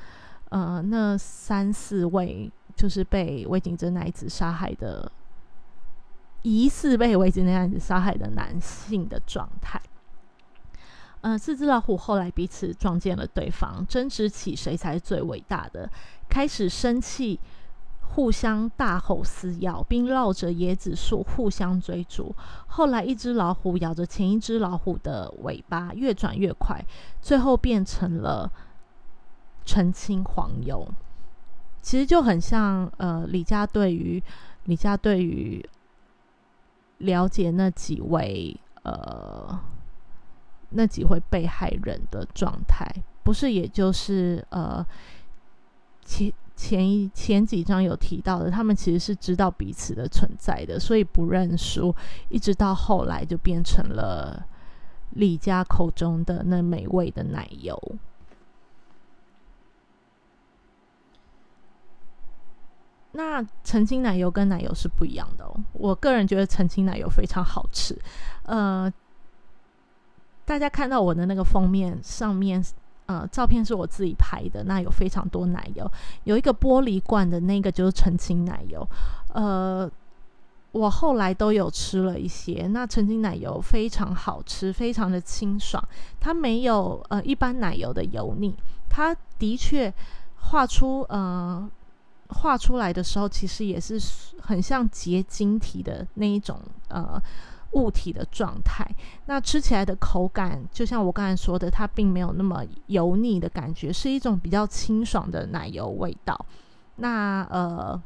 [0.50, 5.10] 呃，那三四位就是被魏景珍那子杀害的。
[6.46, 9.82] 疑似被围巾那样子杀害的男性的状态。
[11.22, 15.90] 嗯，四只老虎后来彼此撞见了对方，争执起谁才是最伟大的，
[16.30, 17.40] 开始生气，
[18.00, 22.36] 互相大吼撕咬，并绕着椰子树互相追逐。
[22.68, 26.80] 后来，一只老虎咬着前一只老虎的尾巴，越转越快，
[27.24, 28.52] 最后变成了
[29.66, 30.88] 澄清黄油。
[31.82, 34.22] 其实就很像呃，李家对于
[34.66, 35.68] 李家对于。
[37.00, 39.60] 了解那几位呃，
[40.70, 42.86] 那几位被害人的状态，
[43.24, 44.86] 不是也就是呃，
[46.04, 51.94] 前前一前几章有提到的，他们其实是知道彼此的存在的，所以不认输，
[52.30, 54.46] 一直到后来就变成了
[55.12, 57.78] 李家口中的那美味的奶油。
[63.18, 65.56] 那澄清奶油跟奶油是不一样的哦。
[65.72, 67.98] 我个人觉得澄清奶油非常好吃。
[68.44, 68.92] 呃，
[70.44, 72.62] 大家看到我的那个封面上面，
[73.06, 75.90] 呃，照片是我自己拍的，那有非常多奶油，
[76.26, 78.86] 有一个玻璃罐的那个就是澄清奶油。
[79.34, 79.90] 呃，
[80.74, 85.82] 我后来都有吃了一些，那澄清奶油非常好吃，非常的清爽，
[86.20, 88.54] 它没有呃一般奶油的油腻，
[88.90, 89.94] 它的确
[90.36, 91.70] 画出呃。
[92.30, 94.02] 画出来的时候，其实也是
[94.42, 97.22] 很像结晶体的那一种呃
[97.72, 98.84] 物体的状态。
[99.28, 106.36] 那吃起来的口感，就像我刚才说的，它并没有那么油腻的感觉，是一种比较清爽的奶油味道。
[106.96, 108.02] 那呃，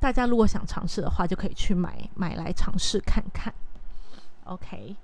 [0.00, 3.54] 大家如果想尝试的话，就可以去买买来尝试看看。
[4.44, 4.96] OK，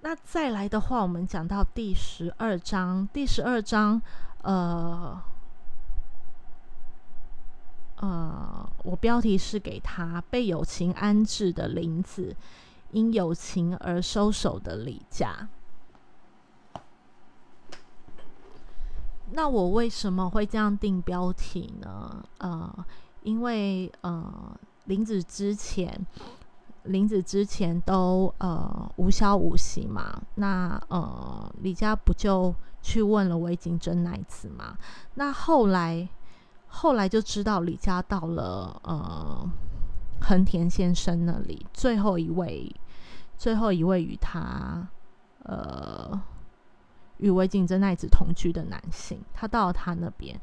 [0.00, 4.02] 那再来的话，我们讲到第十二章，第十二章
[4.42, 5.22] 呃。
[7.96, 12.34] 呃，我标题是给他被友情安置的林子，
[12.90, 15.48] 因友情而收手的李家。
[19.30, 22.24] 那我为什么会这样定标题呢？
[22.38, 22.84] 呃，
[23.22, 26.04] 因为呃，林子之前，
[26.82, 30.20] 林子之前都呃无消无息嘛。
[30.34, 34.76] 那呃，李家不就去问了魏景真那一次嘛？
[35.14, 36.08] 那后来。
[36.76, 39.48] 后来就知道李家到了呃
[40.22, 42.68] 横田先生那里，最后一位
[43.38, 44.86] 最后一位与他
[45.44, 46.20] 呃
[47.18, 50.38] 与魏景真奈子同居的男性，他到了他那边，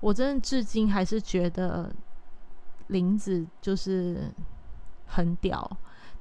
[0.00, 1.92] 我真的至今还是觉得
[2.86, 4.32] 林子就是
[5.06, 5.70] 很屌，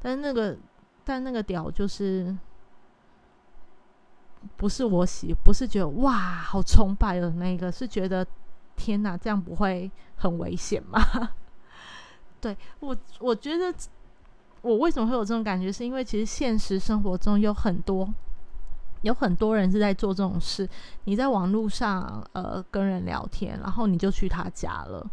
[0.02, 0.58] 但那个
[1.06, 2.38] 但那个屌就是
[4.58, 8.28] 不是我喜，不是觉得哇好崇拜的那个，是觉得。
[8.76, 11.00] 天哪，这样不会很危险吗？
[12.42, 13.74] 对我，我觉得
[14.62, 18.08] 我为什么会有这种感觉，是因为其实现实生活中有很多
[19.02, 20.68] 有很多人是在做这种事。
[21.06, 25.06] 你在网络上呃跟人聊天，然后你就去他家了。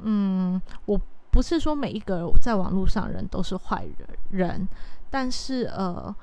[0.00, 4.68] 嗯，我不是说每一个在网络上人都是坏人，人，
[5.10, 6.14] 但是呃，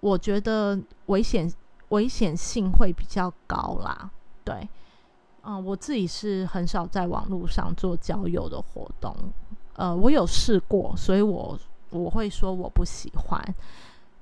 [0.00, 1.52] 我觉得危险
[1.88, 4.10] 危险性会比较高啦。
[4.44, 4.68] 对。
[5.48, 9.14] 嗯，我自己是很少在网络上做交友的活动，
[9.74, 11.56] 呃，我有试过，所以我
[11.90, 13.54] 我会说我不喜欢。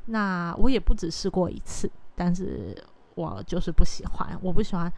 [0.05, 2.77] 那我也不只试过一次，但是
[3.15, 4.93] 我就是不喜欢，我不喜欢。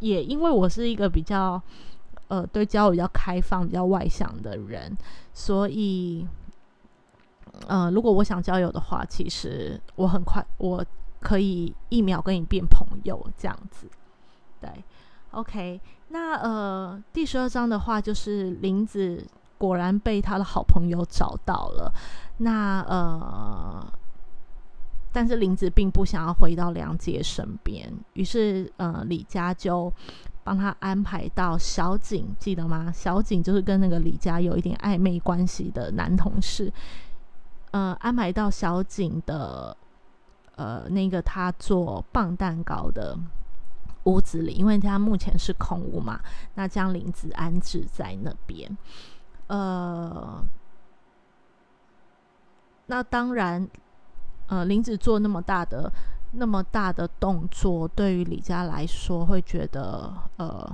[0.00, 1.58] 也因为我是一个比较
[2.28, 4.94] 呃对交友比较开放、比较外向的人，
[5.32, 6.28] 所以
[7.68, 10.84] 呃，如果我想交友的话，其实我很快我
[11.20, 13.88] 可以一秒跟你变朋友这样子，
[14.60, 14.68] 对。
[15.34, 19.26] OK，那呃，第十二章的话，就是林子
[19.58, 21.92] 果然被他的好朋友找到了。
[22.38, 23.84] 那呃，
[25.12, 29.92] 但是林子并不想要回到梁杰身边，于是呃，李家就
[30.44, 32.92] 帮他安排到小景，记得吗？
[32.92, 36.72] 小景就是跟那个李家有一点暧昧关系的男同事，
[37.72, 39.76] 呃，安排到小景的
[40.54, 43.18] 呃那个他做棒蛋糕的。
[44.04, 46.20] 屋子里，因为他目前是空屋嘛，
[46.54, 48.76] 那将林子安置在那边。
[49.48, 50.42] 呃，
[52.86, 53.68] 那当然，
[54.46, 55.92] 呃，林子做那么大的、
[56.32, 60.72] 那么大的动作，对于李家来说，会觉得呃，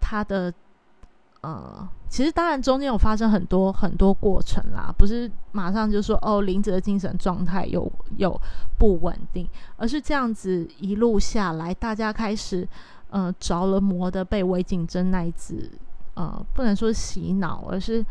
[0.00, 0.52] 他的。
[1.40, 8.38] 呃，其实当然中间有发生很多很多过程啦，不是马上就说哦林子的精神状态有有
[8.76, 12.68] 不稳定，而是这样子一路下来，大家开始
[13.10, 15.70] 呃着了魔的被韦景真奈子
[16.14, 18.04] 呃不能说洗脑，而是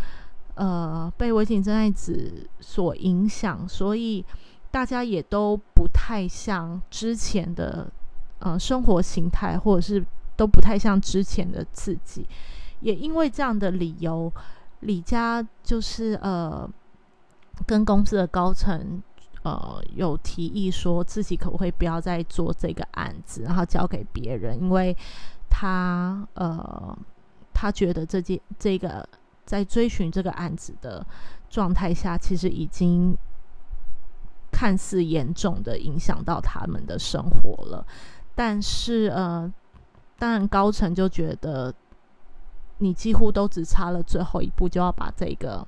[0.56, 4.24] 呃被韦景真奈子所影响，所以
[4.72, 7.86] 大家也都不太像之前的
[8.40, 10.06] 呃生活形态，或者是
[10.38, 12.26] 都不太像之前的自己。
[12.82, 14.32] 也因为这样的理由，
[14.82, 16.70] 李家就是呃，
[17.66, 19.02] 跟公司的高层
[19.44, 24.96] 呃有提议说自己可不可以不要再做这个案子，然后交给别人，因为
[25.50, 26.98] 他呃
[27.54, 29.08] 他觉得这件这个
[29.46, 31.06] 在追寻这个案子的
[31.50, 33.18] 状态下，其实已经
[34.52, 37.86] 看似严重的影响到他们的生活了，
[38.36, 39.52] 但是呃。
[40.20, 41.72] 当然高层就觉得
[42.80, 45.66] 你几乎都只差了最后一步，就要把这个，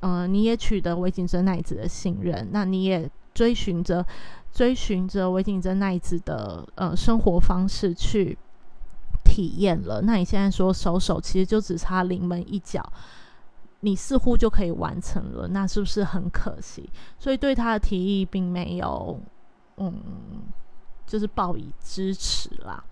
[0.00, 4.04] 嗯，你也取得韦景真奈子的信任，那你也追寻着
[4.52, 8.36] 追寻着韦景真奈子的呃生活方式去
[9.24, 10.00] 体验了。
[10.02, 12.92] 那你现在说手手其实就只差临门一脚，
[13.80, 16.88] 你似乎就可以完成了，那是不是很可惜？
[17.18, 19.20] 所以对他的提议并没有，
[19.76, 19.94] 嗯，
[21.06, 22.82] 就是报以支持啦。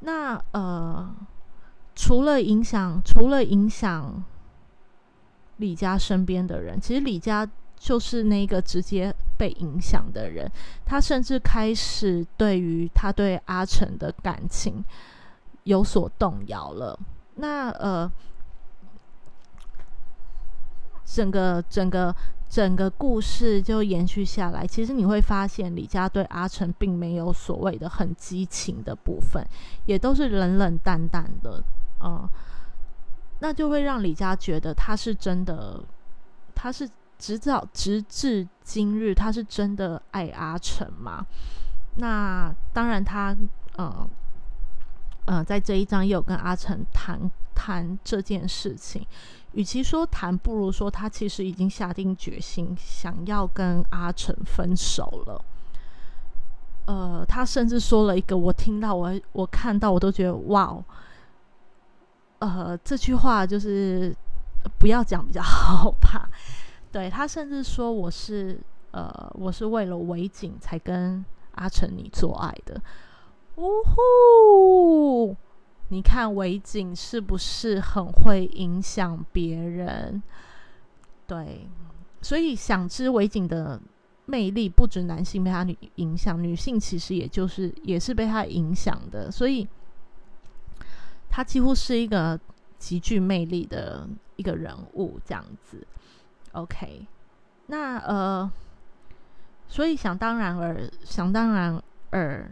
[0.00, 1.14] 那呃，
[1.96, 4.22] 除了影响，除了影响
[5.56, 10.48] 李家身边的人，其实李家就是那个直接被影响的人。
[10.84, 14.84] 他甚至开始对于他对阿成的感情
[15.64, 16.96] 有所动摇了。
[17.36, 18.08] 那呃，
[21.04, 22.14] 整个整个。
[22.48, 29.44] 整个故事就延续下来，其实你会发现李家对阿成并没有所谓的很激情的部分，
[29.84, 31.60] 也都是冷冷淡淡的，
[32.02, 32.28] 嗯，
[33.40, 35.82] 那就会让李佳觉得他是真的，
[36.54, 41.26] 他是直到直至今日，他是真的爱阿成吗？
[41.96, 43.36] 那当然，他
[43.78, 44.08] 嗯
[45.26, 49.06] 嗯，在这一章也有跟阿成谈谈这件事情。
[49.52, 55.42] 与其说谈，不如说他其实已经下定决心，想要跟阿成分手了。
[56.84, 60.84] 呃，他甚至说了一个，我听到，我我看到，我都觉得哇哦，
[62.38, 64.14] 呃，这句话就是
[64.78, 66.28] 不要讲比较 好吧？
[66.92, 68.58] 对他甚至说我是
[68.92, 72.80] 呃，我是为了维景才跟阿成你做爱的。
[73.56, 75.36] 呜呼！
[75.88, 80.22] 你看维景是不是很会影响别人？
[81.26, 81.66] 对，
[82.20, 83.80] 所以想知维景的
[84.26, 89.30] 魅力，不止男性被他女影响，女性其实也就是也是被他影响的。
[89.30, 89.66] 所以，
[91.28, 92.38] 他几乎是一个
[92.78, 95.86] 极具魅力的一个人物，这样子。
[96.52, 97.06] OK，
[97.66, 98.50] 那呃，
[99.68, 102.50] 所以想当然而想当然而。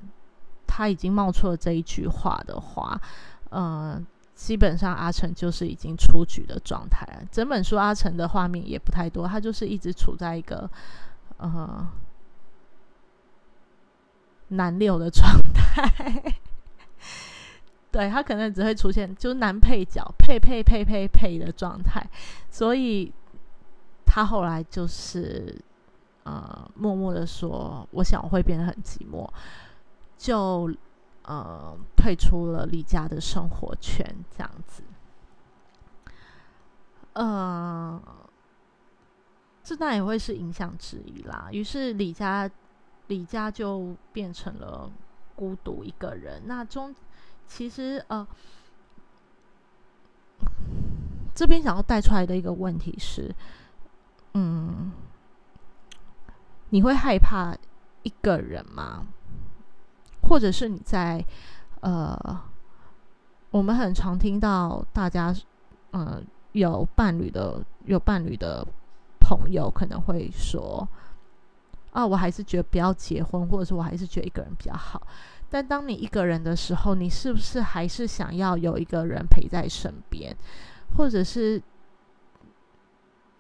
[0.77, 3.01] 他已经冒出了这一句话的话，
[3.51, 7.07] 呃，基本上阿成就是已经出局的状态。
[7.31, 10.69] 整本书阿成的画面也不太多，他就是一直处在一个
[11.37, 11.87] 呃
[14.49, 16.41] 男六的状态。
[17.95, 22.05] 对他可能只会出现就是男配角配配配配配的状态，
[22.51, 23.13] 所以
[24.05, 25.57] 他后来就是
[26.25, 29.31] 呃默默的说：“我想我会变得很寂寞。”
[30.19, 30.69] 就
[31.23, 34.05] 呃退出了李家的生活圈，
[34.37, 34.83] 这样子，
[37.13, 38.03] 呃，
[39.63, 41.49] 这当然也会是影响之一啦。
[41.53, 42.51] 于是李家
[43.07, 44.91] 李家就变成了
[45.37, 46.43] 孤独一个人。
[46.47, 46.93] 那中
[47.47, 48.27] 其实呃，
[51.35, 53.35] 这边想要带出来的一个问题是，
[54.35, 54.93] 嗯，
[56.71, 57.57] 你会害怕
[58.03, 59.07] 一个人吗？
[60.23, 61.25] 或者是你在
[61.81, 62.41] 呃，
[63.51, 65.35] 我们很常听到大家
[65.91, 68.67] 呃有伴侣的有伴侣的
[69.21, 70.89] 朋友可能会说
[71.93, 75.07] 啊，我还是觉得不要结婚，或者是我还是觉得一个人比较好。
[75.55, 80.37] 但当你一个人的时候，你是不是还是想要有一个人陪在身边，
[80.97, 81.63] 或者是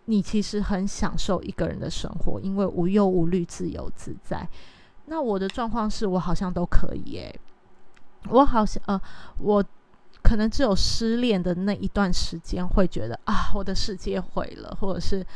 [0.04, 4.48] 你其实很享受一个人的生活，因为无忧无虑、自由自在。
[5.06, 7.40] 那我的状况是我好像都可以诶，
[8.28, 9.00] 我好像呃，
[9.40, 9.64] 我
[10.22, 15.26] 可能只有失恋的那一段时间会觉得啊，我的世界毁了，或者是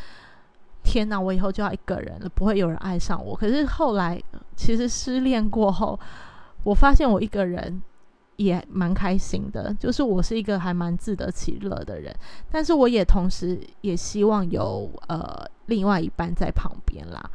[0.85, 3.35] 天哪，我以后就要一个人了，不会有人爱上我。
[3.35, 4.23] 可是后来
[4.55, 5.99] 其实失恋过后，
[6.69, 7.83] 我发现我一个人
[8.37, 12.15] 也蛮开心的，就是我是一个还蛮自得其乐的人，
[12.51, 17.31] 但是我也同时也希望有呃另外一半在旁边啦。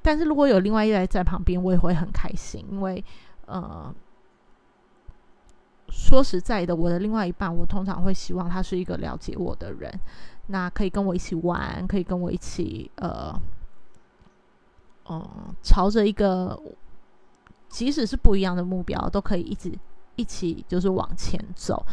[0.00, 3.04] 但是如果有另外一人在旁边，我也会很开心，因为
[3.44, 3.94] 呃，
[5.90, 9.92] 说实在的，我的另外一半，我通常会希望他是一个了解我的人，
[10.46, 13.38] 那可以跟我一起玩，可以跟我一起呃，
[15.10, 15.28] 嗯，
[15.62, 16.58] 朝着一个
[17.68, 19.72] 即使是不一样的目标，都可以一直
[20.16, 21.84] 一起就是往前走。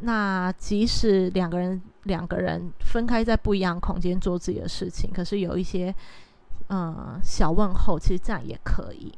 [0.00, 5.94] 那即使两个人两个人分开在不一样空间做自己的事情，可是有一些。
[6.70, 9.10] 嗯，小问候其实这样也可以。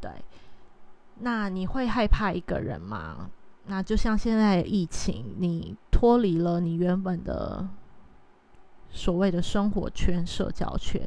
[0.00, 0.10] 对，
[1.20, 3.30] 那你会害怕一个人吗？
[3.66, 7.64] 那就像现在疫情，你脱离了你原本的
[8.90, 11.00] 所谓的生活圈、社交圈，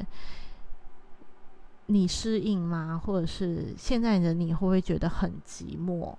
[1.90, 3.00] 你适应吗？
[3.02, 6.14] 或者是现在的你会不会觉得很寂寞？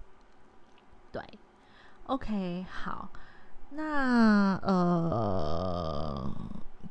[1.12, 1.22] 对
[2.08, 3.10] ，OK，好，
[3.70, 6.32] 那呃，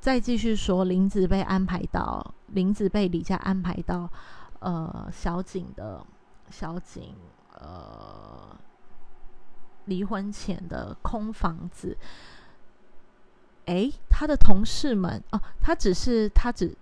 [0.01, 4.09] 再继续说，林子被安排到林子被李家安排到
[4.61, 6.07] 呃小景的
[6.51, 7.16] 小景
[7.55, 8.57] 呃
[9.87, 11.99] 离婚前的空房子。
[13.66, 16.74] 诶，他的同事们哦，他只是他只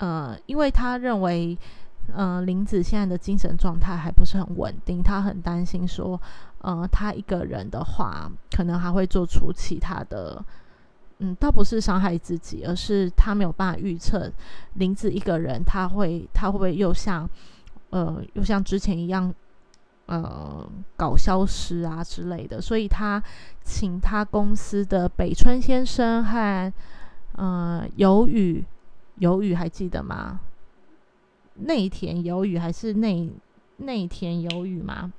[0.00, 1.56] 呃，因为他认为。
[2.12, 6.20] 呃，林子现在的精神状态还不是很稳定，他很担心说，
[6.58, 10.44] 呃，他一个人的话，可能还会做出其他的，
[11.18, 14.28] 嗯，倒不是伤害自己，而是他没有办法预测
[14.74, 17.28] 林子一个人他会他会不会又像，
[17.90, 19.32] 呃，又像之前一样，
[20.06, 23.22] 呃，搞消失啊之类的，所以他
[23.62, 26.72] 请他公司的北村先生和，
[27.36, 28.64] 呃，有雨，
[29.20, 30.40] 有雨还记得吗？
[31.54, 33.30] 内田有雨还是内
[33.76, 35.12] 内田有雨吗？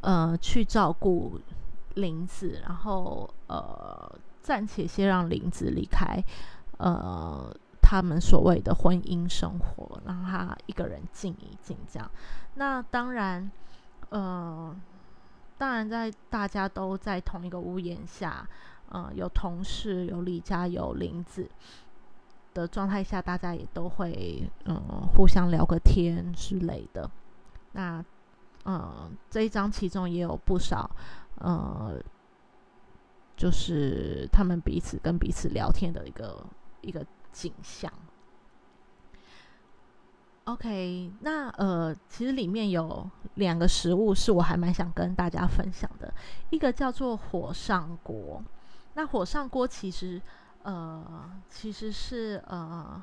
[0.00, 1.38] 呃，去照顾
[1.94, 6.20] 林子，然后呃，暂且先让林子离开，
[6.78, 7.48] 呃，
[7.80, 12.10] 他们所谓的婚姻生活，让他一个人静一静，这样。
[12.54, 13.48] 那当然，
[14.08, 14.74] 呃，
[15.56, 18.48] 当然在大家都在同一个屋檐下，
[18.88, 21.48] 呃，有同事，有李家，有林子。
[22.54, 24.80] 的状态下，大家也都会嗯
[25.14, 27.10] 互相聊个天之类的。
[27.72, 28.02] 那
[28.64, 30.88] 嗯这一章其中也有不少
[31.40, 32.00] 呃，
[33.36, 36.46] 就是他们彼此跟彼此聊天的一个
[36.80, 37.92] 一个景象。
[40.44, 46.14] OK，那呃其实里面有两个食物是我还蛮想跟大家分享的，
[46.50, 48.42] 一个叫做火上锅。
[48.94, 50.22] 那火上锅其实。
[50.64, 53.00] 呃，其实是呃，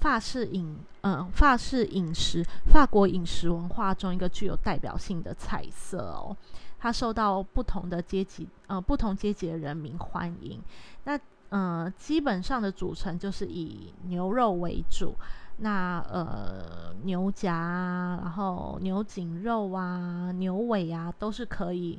[0.00, 6.36] 法式饮，嗯，法式饮食，法国饮食文化中一个具有代表性的菜色哦。
[6.78, 10.60] 它受到不同的阶级，呃，不同阶级的人民欢迎。
[11.04, 15.14] 那，呃，基本上的组成就是以牛肉为主，
[15.58, 21.98] 那呃，牛夹，然后牛颈肉啊，牛尾啊，都是可以。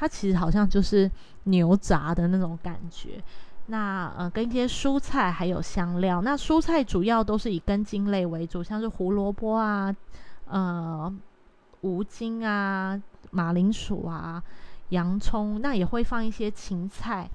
[0.00, 1.10] 它其实好像就是
[1.44, 3.22] 牛杂的那种感觉，
[3.66, 9.94] 那呃跟一些蔬菜还有香料，那蔬菜主要都是以根茎类为主，像是胡萝卜啊、
[10.46, 11.14] 呃
[11.82, 12.98] 无茎啊、
[13.30, 14.42] 马铃薯啊、
[14.88, 17.28] 洋葱，那也会放一些芹菜、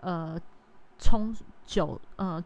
[0.00, 0.38] 呃
[0.98, 1.34] 葱、
[1.64, 2.44] 韭呃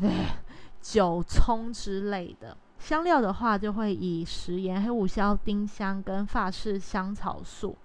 [0.00, 0.10] 对
[0.82, 2.56] 韭葱之类的。
[2.80, 7.76] 香料的话，就会以食盐、黑胡椒、丁香跟法式香草素。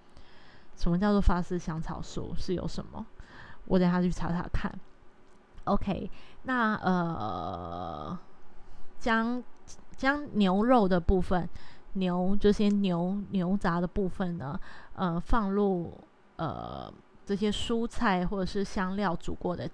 [0.78, 2.34] 什么叫做法式香草素？
[2.38, 3.06] 是有什么？
[3.66, 4.74] 我等下去查查看。
[5.66, 6.10] OK，
[6.44, 8.18] 那呃，
[9.00, 9.44] 将
[9.98, 11.50] 将牛肉的部分，
[11.94, 14.58] 牛这些牛牛杂的部分呢，
[14.94, 15.92] 呃，放入
[16.38, 16.94] 呃
[17.26, 19.70] 这些蔬菜或者是香料煮过的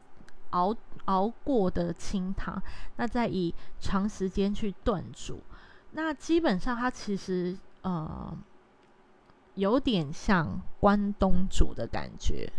[0.52, 0.74] 熬
[1.06, 2.60] 熬过的清汤，
[2.96, 5.42] 那再以长时间去炖煮。
[5.92, 8.36] 那基本上它其实呃。
[9.56, 12.52] 有点像关东煮的感觉，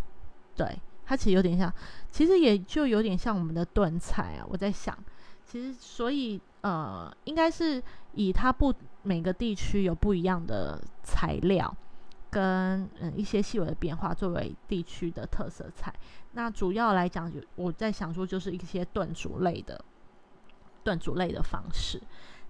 [0.55, 1.73] 对，它其实有点像，
[2.11, 4.47] 其实也就有点像我们的炖菜啊。
[4.49, 4.97] 我在想，
[5.45, 7.83] 其实所以呃，应该是
[8.13, 8.73] 以它不
[9.03, 11.77] 每个地区有不一样的材料
[12.31, 15.93] 跟嗯一些细微的变化作为地区的特色菜。
[16.33, 19.85] 那主要来讲，就我在想说，就是一些炖煮类的
[20.85, 22.01] 炖煮类的方式。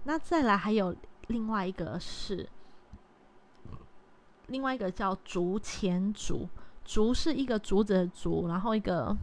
[0.03, 0.95] 那再来还有
[1.27, 2.47] 另外一个是。
[4.47, 6.47] 另外一个叫竹前竹，
[6.83, 9.15] 竹是一个竹子的竹，然后一个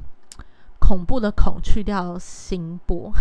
[0.81, 3.13] 恐怖的恐去掉心波，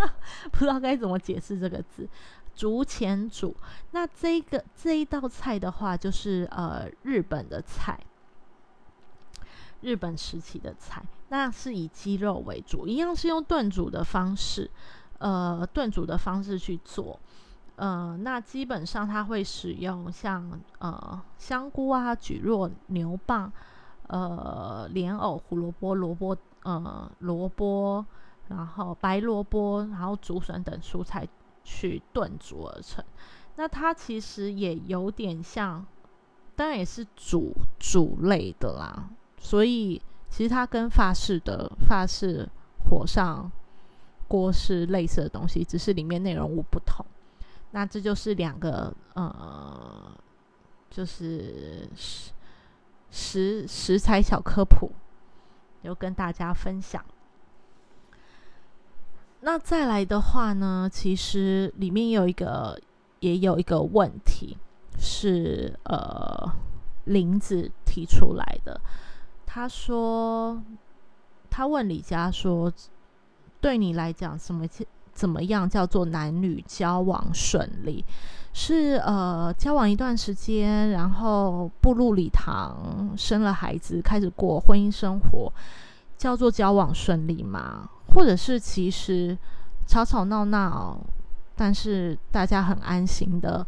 [0.50, 2.08] 不知道该怎么解释这个字。
[2.54, 3.54] 竹前竹，
[3.92, 7.98] 那这个这一道菜的话，就是呃日本的菜，
[9.80, 14.70] 日本时期的菜，那是以鸡肉为主，一样是用炖煮的方式，
[15.18, 17.18] 呃炖煮的方式去做。
[17.80, 23.50] 呃，那基本上它会使用像呃香菇啊、蒟蒻、牛蒡、
[24.06, 28.04] 呃莲藕、胡萝卜、萝卜呃萝卜，
[28.48, 31.26] 然后白萝卜，然后竹笋等蔬菜
[31.64, 33.02] 去炖煮而成。
[33.56, 35.86] 那它其实也有点像，
[36.54, 39.08] 当然也是煮煮类的啦。
[39.38, 42.46] 所以其实它跟法式的法式
[42.84, 43.50] 火上
[44.28, 47.06] 锅是类似的东西，只是里面内容物不同。
[47.72, 50.12] 那这就是两个呃，
[50.90, 52.32] 就是食
[53.10, 54.90] 食食材小科普，
[55.82, 57.04] 有跟大家分享。
[59.40, 62.80] 那再来的话呢，其实里面有一个
[63.20, 64.58] 也有一个问题，
[64.98, 66.52] 是呃
[67.04, 68.80] 林子提出来的。
[69.46, 70.62] 他说，
[71.48, 72.72] 他问李佳说
[73.60, 74.64] ：“对你来讲，什么
[75.20, 78.02] 怎么样叫做男女交往顺利？
[78.54, 85.52] 是呃交往一段时间，然后步入礼堂，生了孩子，开始过婚姻生活，
[86.16, 87.86] 叫做交往顺利吗？
[88.14, 89.36] 或者是其实
[89.86, 90.98] 吵吵闹闹，
[91.54, 93.66] 但是大家很安心的、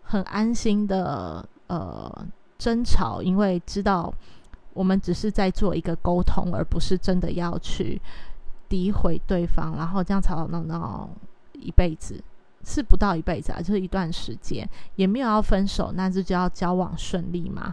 [0.00, 2.26] 很安心的呃
[2.56, 4.10] 争吵，因为知道。”
[4.74, 8.00] 我们只是在做一个沟通，而不是真的要去
[8.68, 11.08] 诋毁对方，然后这样吵吵闹闹
[11.52, 12.22] 一辈子，
[12.64, 17.72] 是不到一辈子啊，就是一段时间，也没有要分手，那这就要交往顺利吗？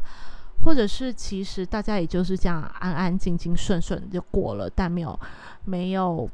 [0.63, 5.19] 或者是其实大家也就是这样安安静静、顺顺就过了，但没有
[5.65, 6.29] 没有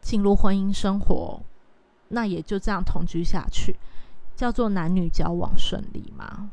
[0.00, 1.40] 进入婚姻生活，
[2.08, 3.76] 那也就这样同居下去，
[4.34, 6.50] 叫做男女交往顺利吗？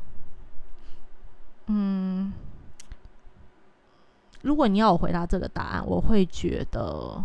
[1.66, 2.32] 嗯。
[4.46, 7.20] 如果你要我回答这个答案，我会觉得，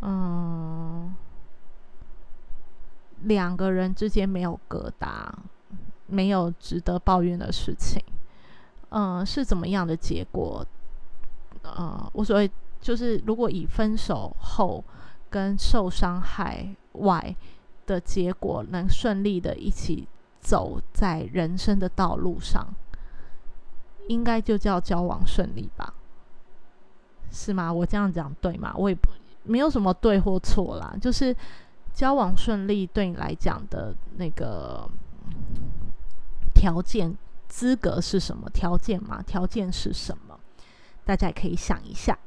[0.00, 1.14] 嗯，
[3.20, 5.30] 两个人之间没有疙瘩，
[6.08, 8.02] 没有值得抱怨的事情，
[8.88, 10.66] 嗯，是怎么样的结果？
[11.62, 12.50] 呃，我所谓
[12.80, 14.82] 就是，如果以分手后
[15.30, 17.36] 跟受伤害外
[17.86, 20.08] 的结果，能顺利的一起
[20.40, 22.74] 走在人生的道路上。
[24.08, 25.94] 应该就叫交往顺利吧，
[27.30, 27.72] 是吗？
[27.72, 28.74] 我这样讲对吗？
[28.76, 29.08] 我也不
[29.44, 31.34] 没有什么对或错啦，就是
[31.92, 34.86] 交往顺利对你来讲的那个
[36.54, 37.16] 条件
[37.48, 38.48] 资格是什么？
[38.50, 40.38] 条件嘛，条件是什么？
[41.04, 42.18] 大家可以想一下。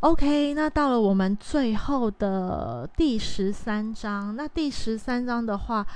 [0.00, 5.86] OK，那到了我们最后的第十三章，那第十三章的话。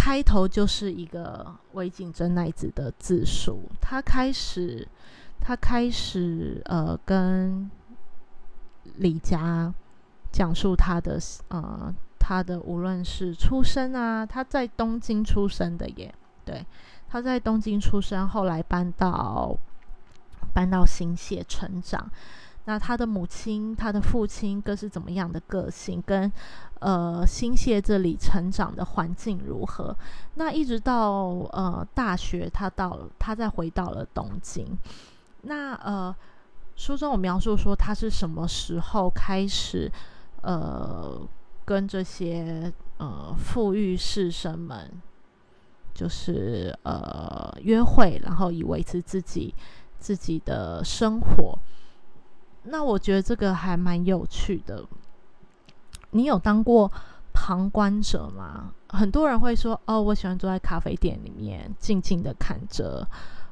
[0.00, 4.86] 开头就是一个尾井真奈子的自述，他开始，
[5.40, 7.68] 他开始呃跟
[8.98, 9.74] 李佳
[10.30, 11.18] 讲述他的
[11.48, 16.64] 呃他的无论是出生啊，他在东京出生的耶，对，
[17.08, 19.58] 他在东京出生，后来搬到
[20.54, 22.08] 搬到新泻成长。
[22.68, 26.02] 那他的母亲、他的父亲各是怎么样的个性？
[26.02, 26.30] 跟
[26.80, 29.96] 呃新泻这里成长的环境如何？
[30.34, 31.22] 那一直到
[31.54, 34.78] 呃大学，他到，他再回到了东京。
[35.44, 36.14] 那呃
[36.76, 39.90] 书中有描述说，他是什么时候开始
[40.42, 41.26] 呃
[41.64, 44.92] 跟这些呃富裕士绅们，
[45.94, 49.54] 就是呃约会，然后以维持自己
[49.98, 51.58] 自己的生活。
[52.70, 54.84] 那我觉得这个还蛮有趣的。
[56.10, 56.90] 你有当过
[57.32, 58.72] 旁观者吗？
[58.88, 63.06] 很多人会说：“哦，我喜欢坐在咖啡店里面，静静的看着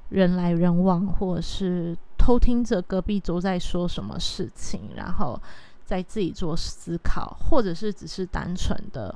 [0.09, 5.41] 人来人往，或者是偷听着隔壁桌在说什么事情，然后
[5.85, 9.15] 在自己做思考，或者是只是单纯的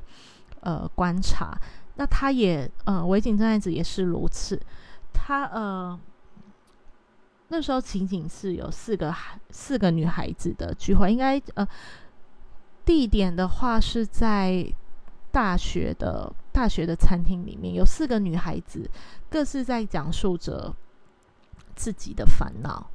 [0.59, 1.57] 呃观察。”
[1.95, 4.59] 那他也，呃，维景正爱子也是如此。
[5.13, 5.99] 他呃。
[7.53, 11.67] 那时候情景是有四个孩四个女孩子的聚会，应该呃
[12.85, 14.65] 地点的话是在
[15.33, 18.89] 大学的大学的餐厅里面，有四个女孩子
[19.29, 20.73] 各自在讲述着
[21.75, 22.89] 自己的烦恼，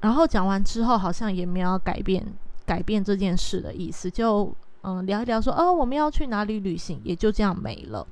[0.00, 2.26] 然后讲完之后好像也没有改变
[2.64, 8.06] 改变这件事的意思，就嗯聊一聊说哦我们要去哪里旅行，也就这样没了。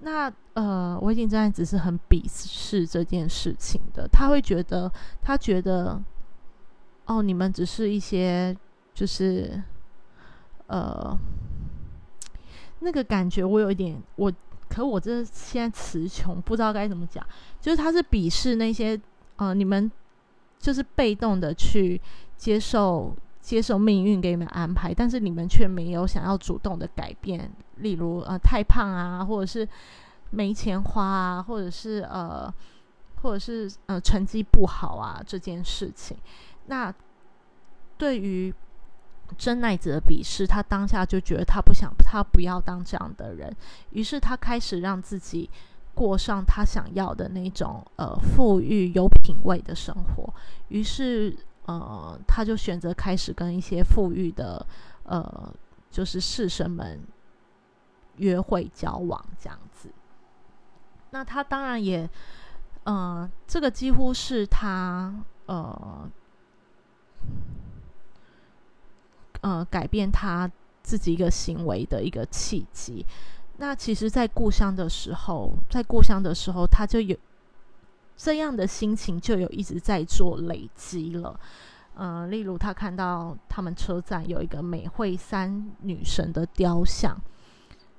[0.00, 4.90] 那呃，我已经真爱只是很鄙视这件事情的，他会觉得，
[5.20, 6.02] 他觉得，
[7.06, 8.56] 哦，你们只是一些，
[8.94, 9.62] 就是，
[10.66, 11.16] 呃，
[12.80, 14.32] 那个感觉我有一点，我，
[14.68, 17.24] 可我这现在词穷，不知道该怎么讲，
[17.60, 19.00] 就是他是鄙视那些，
[19.36, 19.90] 呃，你们
[20.58, 22.00] 就是被动的去
[22.36, 23.16] 接受。
[23.40, 29.68] 接受命运给你们安排，但是你们却没有想要主动的改变，例如呃太胖啊，或者是
[30.30, 32.52] 没钱花啊，或者是呃，
[33.22, 36.16] 或者是呃成绩不好啊这件事情。
[36.66, 36.92] 那
[37.96, 38.54] 对于
[39.36, 43.54] 真奈子的鄙视，他当下就觉得他不想，他不要当这样的人，
[43.90, 45.48] 于是他开始让自己
[45.94, 50.32] 过上他想要的那种呃富裕有品味的生活，
[50.68, 51.36] 于是。
[51.68, 54.66] 呃，他就选择开始跟一些富裕的，
[55.02, 55.54] 呃，
[55.90, 56.98] 就是士绅们
[58.18, 59.90] 约会交往这样子。
[61.10, 62.08] 那他当然也，
[62.84, 65.14] 呃，这个几乎是他
[65.46, 66.10] 呃，
[69.40, 70.50] 呃，改变他
[70.82, 73.06] 自己一个行为的一个契机。
[73.56, 77.16] 那其实，在故乡的时候，在故乡的时候，他就有
[78.16, 81.40] 这样的心情，就有一直在做累积了。
[81.96, 87.20] 嗯，例如他看到他们车站有一个美惠三女神的雕像，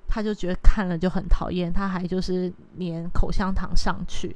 [0.09, 4.35] 他就觉得看了就很讨厌，他还就是粘口香糖上去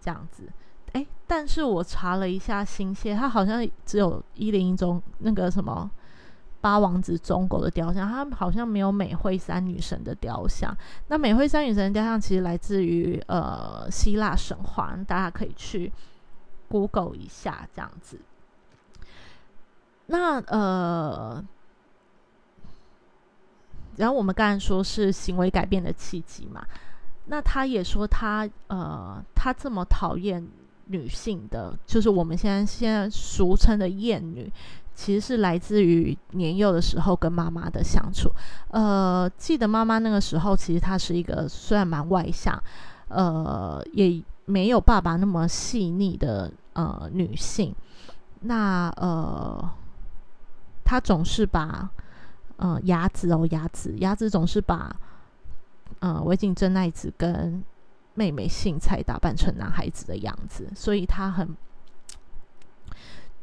[0.00, 0.48] 这样子。
[0.92, 5.90] 哎，但是我查了一下新鲜，他好像只有一零一中那个什么。
[6.62, 10.72] 八王子中狗的雕像，它好像没有美惠三女神的雕像。
[11.08, 15.92] 那美惠三女神的雕像其实来自于呃希腊神话，大家可以去
[16.68, 18.16] Google 一下这样子。
[20.06, 21.44] 那呃，
[23.96, 26.64] 然后我们刚才说是行为改变的契机嘛，
[27.26, 30.46] 那他也说他呃，他这么讨厌
[30.86, 34.52] 女性的，就是我们现在现在俗称的厌女。
[34.94, 38.30] 其实是来自于年幼的时候跟妈妈的相处。
[38.68, 42.62] 呃，记得妈妈那个时候，其实她是一个虽然蛮外向，
[43.08, 47.74] 呃，也没有爸爸那么细腻的呃女性。
[48.40, 49.66] 那呃，
[50.84, 51.88] 她总是把
[52.62, 54.94] 呃牙子哦牙子牙子总是把
[55.98, 57.62] 呃维景真奈子跟
[58.14, 61.56] 妹妹幸才打扮成男孩子的样子，所以她很。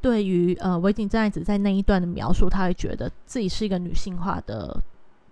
[0.01, 4.82] 对于呃，维景真爱子在那一段的描述，他会觉得自己是一个女性化的，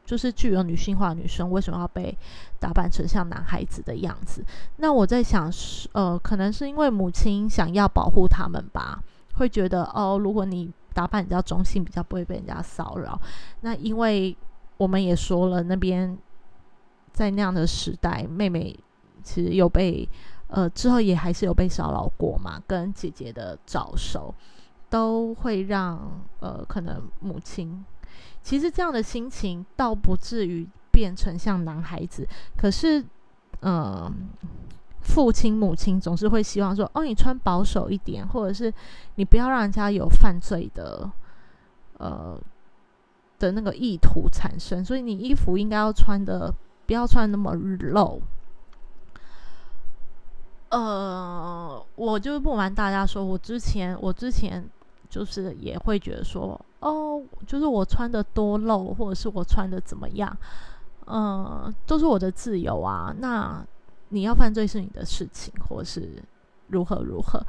[0.04, 2.14] 就是具有女性化的女生，为什么要被
[2.60, 4.44] 打扮成像男孩子的样子？
[4.76, 5.50] 那我在想，
[5.94, 9.02] 呃，可能是因为母亲想要保护他们吧，
[9.36, 13.22] 会觉得哦，如果你打扮比较中性，比较不会被人家骚扰。
[13.62, 14.36] 那因为
[14.78, 16.18] 我们也说了，那边
[17.12, 18.76] 在那样的时代，妹妹
[19.22, 20.10] 其实有被
[20.48, 24.34] 呃之后也还是有被骚扰过嘛，跟姐姐的早熟。
[24.90, 26.00] 都会让
[26.40, 27.84] 呃，可能母亲
[28.42, 32.26] 其实这样的心情倒不至于变成像男孩子，
[32.56, 33.04] 可是
[33.64, 34.10] 嗯，
[35.08, 38.72] 父亲母亲总是会希望说，哦，你穿保守一点，或者是
[39.16, 41.10] 你不要让人家有犯罪的
[41.98, 42.40] 呃
[43.40, 46.54] 的那个意图产生，所以你衣服应该要穿的
[46.86, 48.22] 不要穿那么露。
[50.70, 54.70] 呃，我就不瞒大家说，我之前我之前。
[55.10, 60.38] 就是也会觉得说，哦，就是我穿的多露，或者是我穿的怎么样，
[61.06, 63.16] 嗯，都是我的自由啊。
[63.18, 63.66] 那
[64.10, 66.24] 你要犯罪是你的事情，或是
[66.68, 67.46] 如何如何。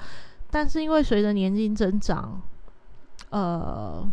[0.51, 2.41] 但是因为随着年龄增长，
[3.31, 4.07] 呃，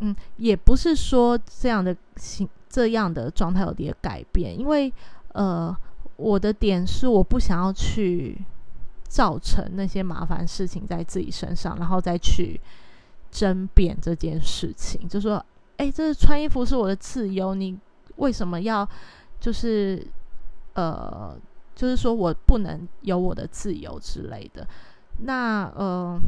[0.00, 4.92] 嗯，也不是说这样的形这样的状态有点改变，因为
[5.32, 5.76] 呃，
[6.16, 8.44] 我的点是我不想要去。
[9.08, 12.60] 造成那些麻烦事情在自己身上，然后再去
[13.30, 15.42] 争辩这件事情，就说
[15.78, 17.78] ：“哎，这是穿衣服是我的自由，你
[18.16, 18.86] 为什么要
[19.46, 20.04] 就是
[20.74, 21.38] 呃，
[21.76, 24.66] 就是说我不能有我的自由之类的？”
[25.22, 26.20] 那呃。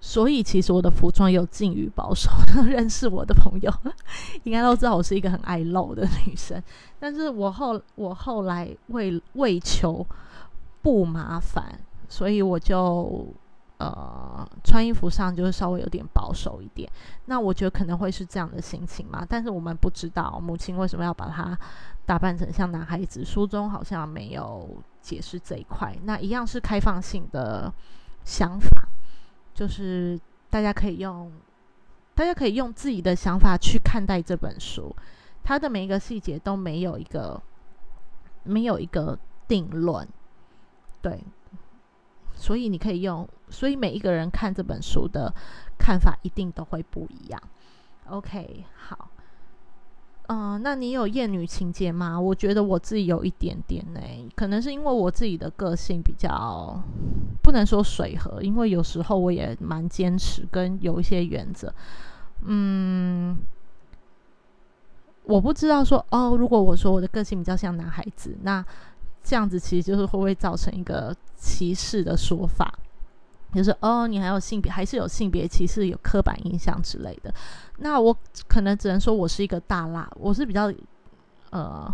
[0.00, 2.30] 所以其实我的服装有近于保守，
[2.64, 3.70] 认识我的朋友
[4.44, 6.62] 应该都知道我是一个很爱露的女生。
[7.00, 10.06] 但是我后我后来为为求
[10.80, 11.78] 不麻烦，
[12.08, 13.26] 所以我就
[13.78, 16.90] 呃穿衣服上就是稍微有点保守一点。
[17.26, 19.26] 那我觉得可能会是这样的心情嘛。
[19.28, 21.58] 但是我们不知道母亲为什么要把她
[22.06, 24.68] 打扮成像男孩子，书中好像没有
[25.00, 25.96] 解释这一块。
[26.04, 27.72] 那一样是开放性的
[28.24, 28.88] 想法。
[29.54, 30.16] 就是
[30.48, 31.32] 大家可以用，
[32.14, 34.94] 大家可以用自己的想法去看待这本书，
[35.42, 37.42] 它的每一个细节都没有一个
[38.44, 39.18] 没有一个
[39.48, 40.06] 定论，
[41.02, 41.24] 对，
[42.36, 45.32] 所以你可以用，所以每一个人看这本书的
[45.78, 47.42] 看法一定都会不一样。
[48.08, 49.10] OK，好。
[50.30, 52.20] 嗯，那你有厌女情节吗？
[52.20, 54.00] 我觉得我自己有一点点呢，
[54.36, 56.78] 可能是因为我自己的个性比较
[57.42, 61.72] 不能说水和，因为有时候我也蛮坚持跟有一些原则。
[62.42, 63.38] 嗯，
[65.24, 68.62] 我不知道说哦，如果我说我的个性比较像男孩子，那
[69.22, 72.78] 这样子其实就是会不会造成一个歧视的说法？
[73.54, 77.32] 就是哦，你还有性别，还是有性别歧视，有刻板印象之类的。
[77.78, 78.14] 那我
[78.46, 80.70] 可能只能说我是一个大辣，我是比较
[81.50, 81.90] 呃，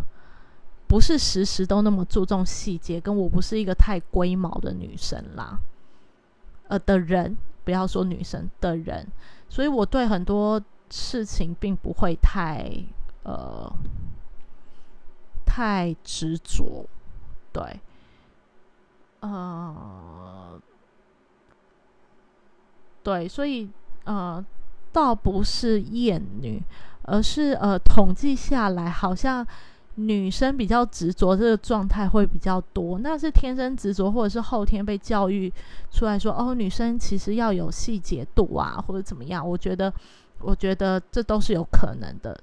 [0.88, 5.56] 不是时时都那么注重细节，跟我不是一个太龟毛的女生啦。
[6.66, 9.06] 呃，的人不要说女生的人，
[9.48, 12.68] 所以我对很多事情并不会太
[13.22, 13.72] 呃
[15.46, 16.84] 太执着，
[17.52, 17.80] 对，
[19.20, 20.60] 呃。
[23.04, 23.68] 对，所以
[24.02, 24.44] 呃，
[24.92, 26.60] 倒不是厌女，
[27.02, 29.46] 而是呃，统计下来好像。
[29.96, 32.98] 女生比较执着，这个状态会比较多。
[32.98, 35.48] 那是天生执着，或者是后天被教育
[35.92, 39.48] 出来说，哦，女生其实要有细节度啊，或者怎么样？
[39.48, 39.94] 我觉得，
[40.40, 42.36] 我觉得这都是有可能的。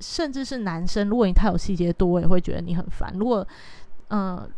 [0.00, 3.12] 甚至是男生，如果你太有细节度，我也会觉得你很烦。
[3.18, 3.46] 如果，
[4.08, 4.48] 嗯，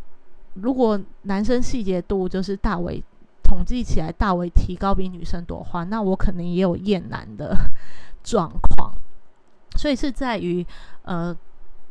[0.53, 3.03] 如果男生细节度就是大为
[3.51, 7.53] 统计起来大为提高比女生多的话，那我可能也有厌男的
[8.23, 8.93] 状况。
[9.75, 10.65] 所以是在于，
[11.03, 11.35] 呃。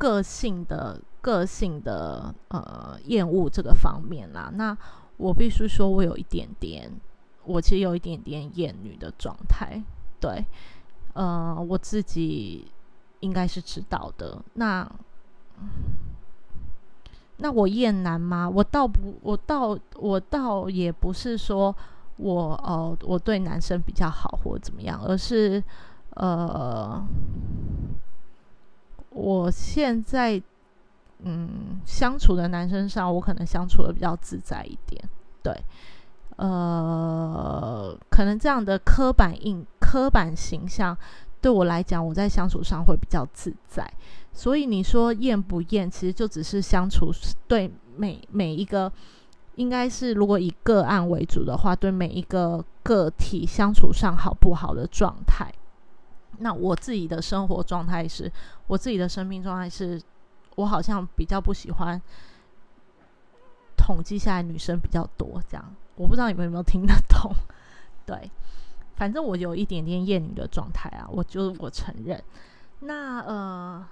[0.00, 4.74] 个性的个性的呃厌恶这个方面啦，那
[5.18, 6.90] 我必须说，我有一点点，
[7.44, 9.78] 我其实有一点点厌女的状态，
[10.18, 10.42] 对，
[11.12, 12.72] 呃，我自己
[13.20, 14.42] 应该是知道的。
[14.54, 14.90] 那
[17.40, 18.48] 那我厌男吗？
[18.48, 21.74] 我倒不，我倒我倒也不是说
[22.16, 25.62] 我哦，我对男生比较好或怎么样，而是
[26.14, 27.04] 呃。
[29.12, 30.40] 我现在，
[31.24, 35.02] 嗯，相处的男生上，我可能相处的比较自在一点。
[35.42, 35.52] 对，
[36.36, 40.96] 呃，可能这样的刻板印、刻板形象，
[41.40, 43.90] 对我来讲，我在相处上会比较自在。
[44.32, 47.12] 所以你说厌不厌，其实就只是相处
[47.48, 48.90] 对每每一个，
[49.56, 55.52] 应该是如果以个案为主的话，对每一个个体相处上好不好的状态。
[56.38, 58.30] 那我自己的生活状态是，
[58.66, 60.00] 我自己的生命状态是，
[60.56, 62.00] 我好像比较不喜欢
[63.76, 67.34] 统计下来女生比较多这样，我不知道你们有没有听得懂？
[68.06, 68.30] 对，
[69.00, 72.22] 反正我有一点点厌女的状态啊，我就我承认。
[72.80, 73.86] 那呃，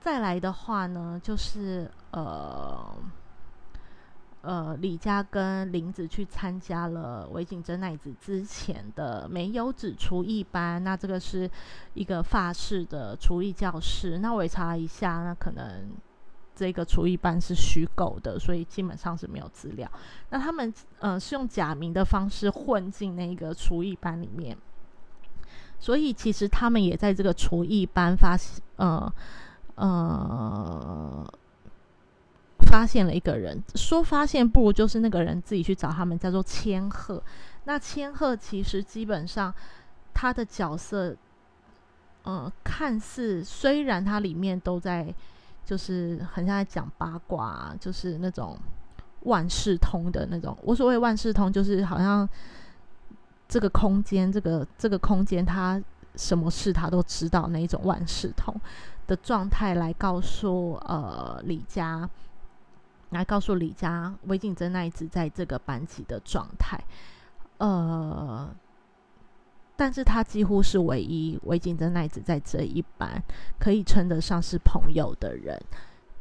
[0.00, 2.96] 再来的话呢，就是呃。
[4.40, 11.50] 呃，李佳跟林子去参加了维景真奈子之前的没有指厨艺班，那这个是
[11.94, 14.18] 一个法式的厨艺教室。
[14.18, 15.90] 那我也查一下，那可能
[16.54, 19.90] 这个厨艺班是虚构的，所以基本上是没有资料。
[20.30, 24.56] 那他们呃是用假名的方式混进那个厨艺班里面，
[25.78, 29.12] 所以其实他们也在这个厨艺班发现呃
[29.76, 31.34] 呃。
[32.66, 37.22] 发现了一个人，说发现不如就是那个人自己去找他们，叫做千鹤。
[37.64, 39.54] 那千鹤其实基本上
[40.12, 41.14] 他的角色，
[42.24, 45.14] 嗯，看似虽然他里面都在，
[45.64, 48.58] 就是很像在讲八卦，就是那种
[49.20, 50.56] 万事通的那种。
[50.62, 52.28] 我所谓万事通，就是好像
[53.48, 55.82] 这个空间，这个这个空间，他
[56.16, 58.54] 什么事他都知道那一种万事通
[59.06, 62.08] 的状态来告诉呃李佳。
[63.10, 66.82] 来告诉李佳、魏景珍那一直在这个班级的状态，
[67.58, 68.48] 呃，
[69.76, 73.22] 但是他几乎是唯一魏景珍那一次在这一班
[73.58, 75.60] 可以称得上是朋友的人。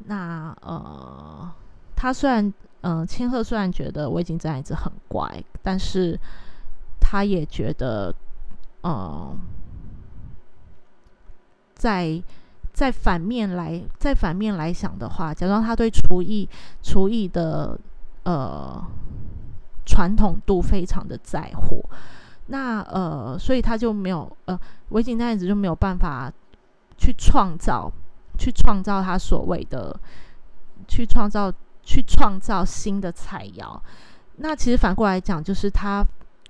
[0.05, 1.51] 那呃，
[1.95, 6.19] 他虽然嗯，千鹤虽然觉得魏景珍那一次很乖，但是
[6.99, 8.13] 他也觉得，
[8.83, 9.37] 嗯，
[11.75, 12.21] 在。
[12.73, 16.49] 在反面来，在反面来想的话，假装他对厨艺、
[16.81, 17.79] 厨艺的
[18.23, 18.83] 呃
[19.85, 21.87] 传统度非常的在乎，
[22.47, 26.31] 那呃，所以他就没有呃，维景那样子就没有办法
[26.97, 27.91] 去创造、
[28.37, 29.97] 去创造他所谓的
[30.87, 31.51] 去创造、
[31.83, 33.79] 去创造新的菜肴。
[34.37, 36.05] 那其实反过来讲，就是他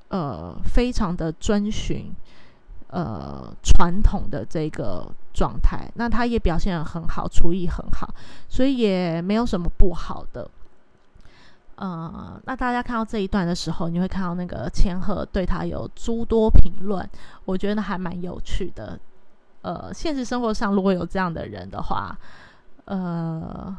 [0.10, 2.14] 呃非常的遵循。
[2.96, 8.08] 呃，传统的这个状态，那他也表现的很好，厨艺很好，
[8.48, 10.48] 所以也没有什么不好的。
[11.76, 17.08] 呃，那大家看到这一段的时候，你会看到那个千鹤对他有诸多评论，
[17.46, 19.00] 我觉得还蛮有趣的。
[19.62, 22.18] 呃，现实生活上如果有这样的人的话，
[22.86, 23.76] 呃。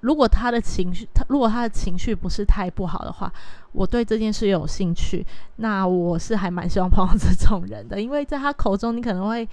[0.00, 3.32] 如果他的情绪，他如果他的情绪不是太不好的话，
[3.72, 9.48] 我对这件事有兴趣，那我是还蛮希望碰到这种人的，因为在他口中，你可能会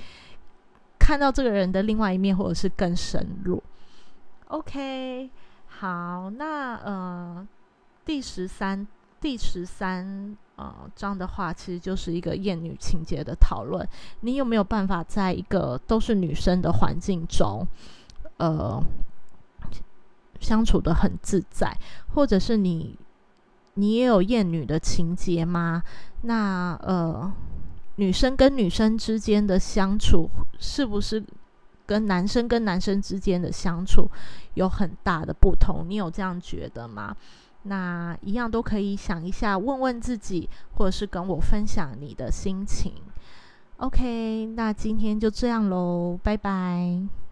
[0.99, 3.63] 看到这个人的另外一面，或者是更深入。
[4.49, 5.28] OK，
[5.84, 7.46] 好，那呃，
[8.06, 8.88] 第十三
[9.20, 13.86] 第十三呃章的话，其实就是一个厌女情节的讨论。
[14.22, 17.68] 你有没有办法在一个都是女生的环境中，
[18.38, 18.82] 呃？
[20.40, 21.78] 相处的很自在，
[22.14, 22.98] 或者是你，
[23.74, 25.84] 你也有厌女的情节吗？
[26.22, 27.30] 那呃，
[27.98, 30.30] 女生跟女生之间的相处，
[30.60, 31.22] 是不是
[31.86, 34.10] 跟男生跟男生之间的相处
[34.54, 35.86] 有很大的不同？
[35.88, 37.16] 你有这样觉得吗？
[37.64, 42.94] 那一样都可以想一下，问问自己，或者是跟我分享你的心情。
[43.78, 47.22] OK，那今天就这样喽，拜拜。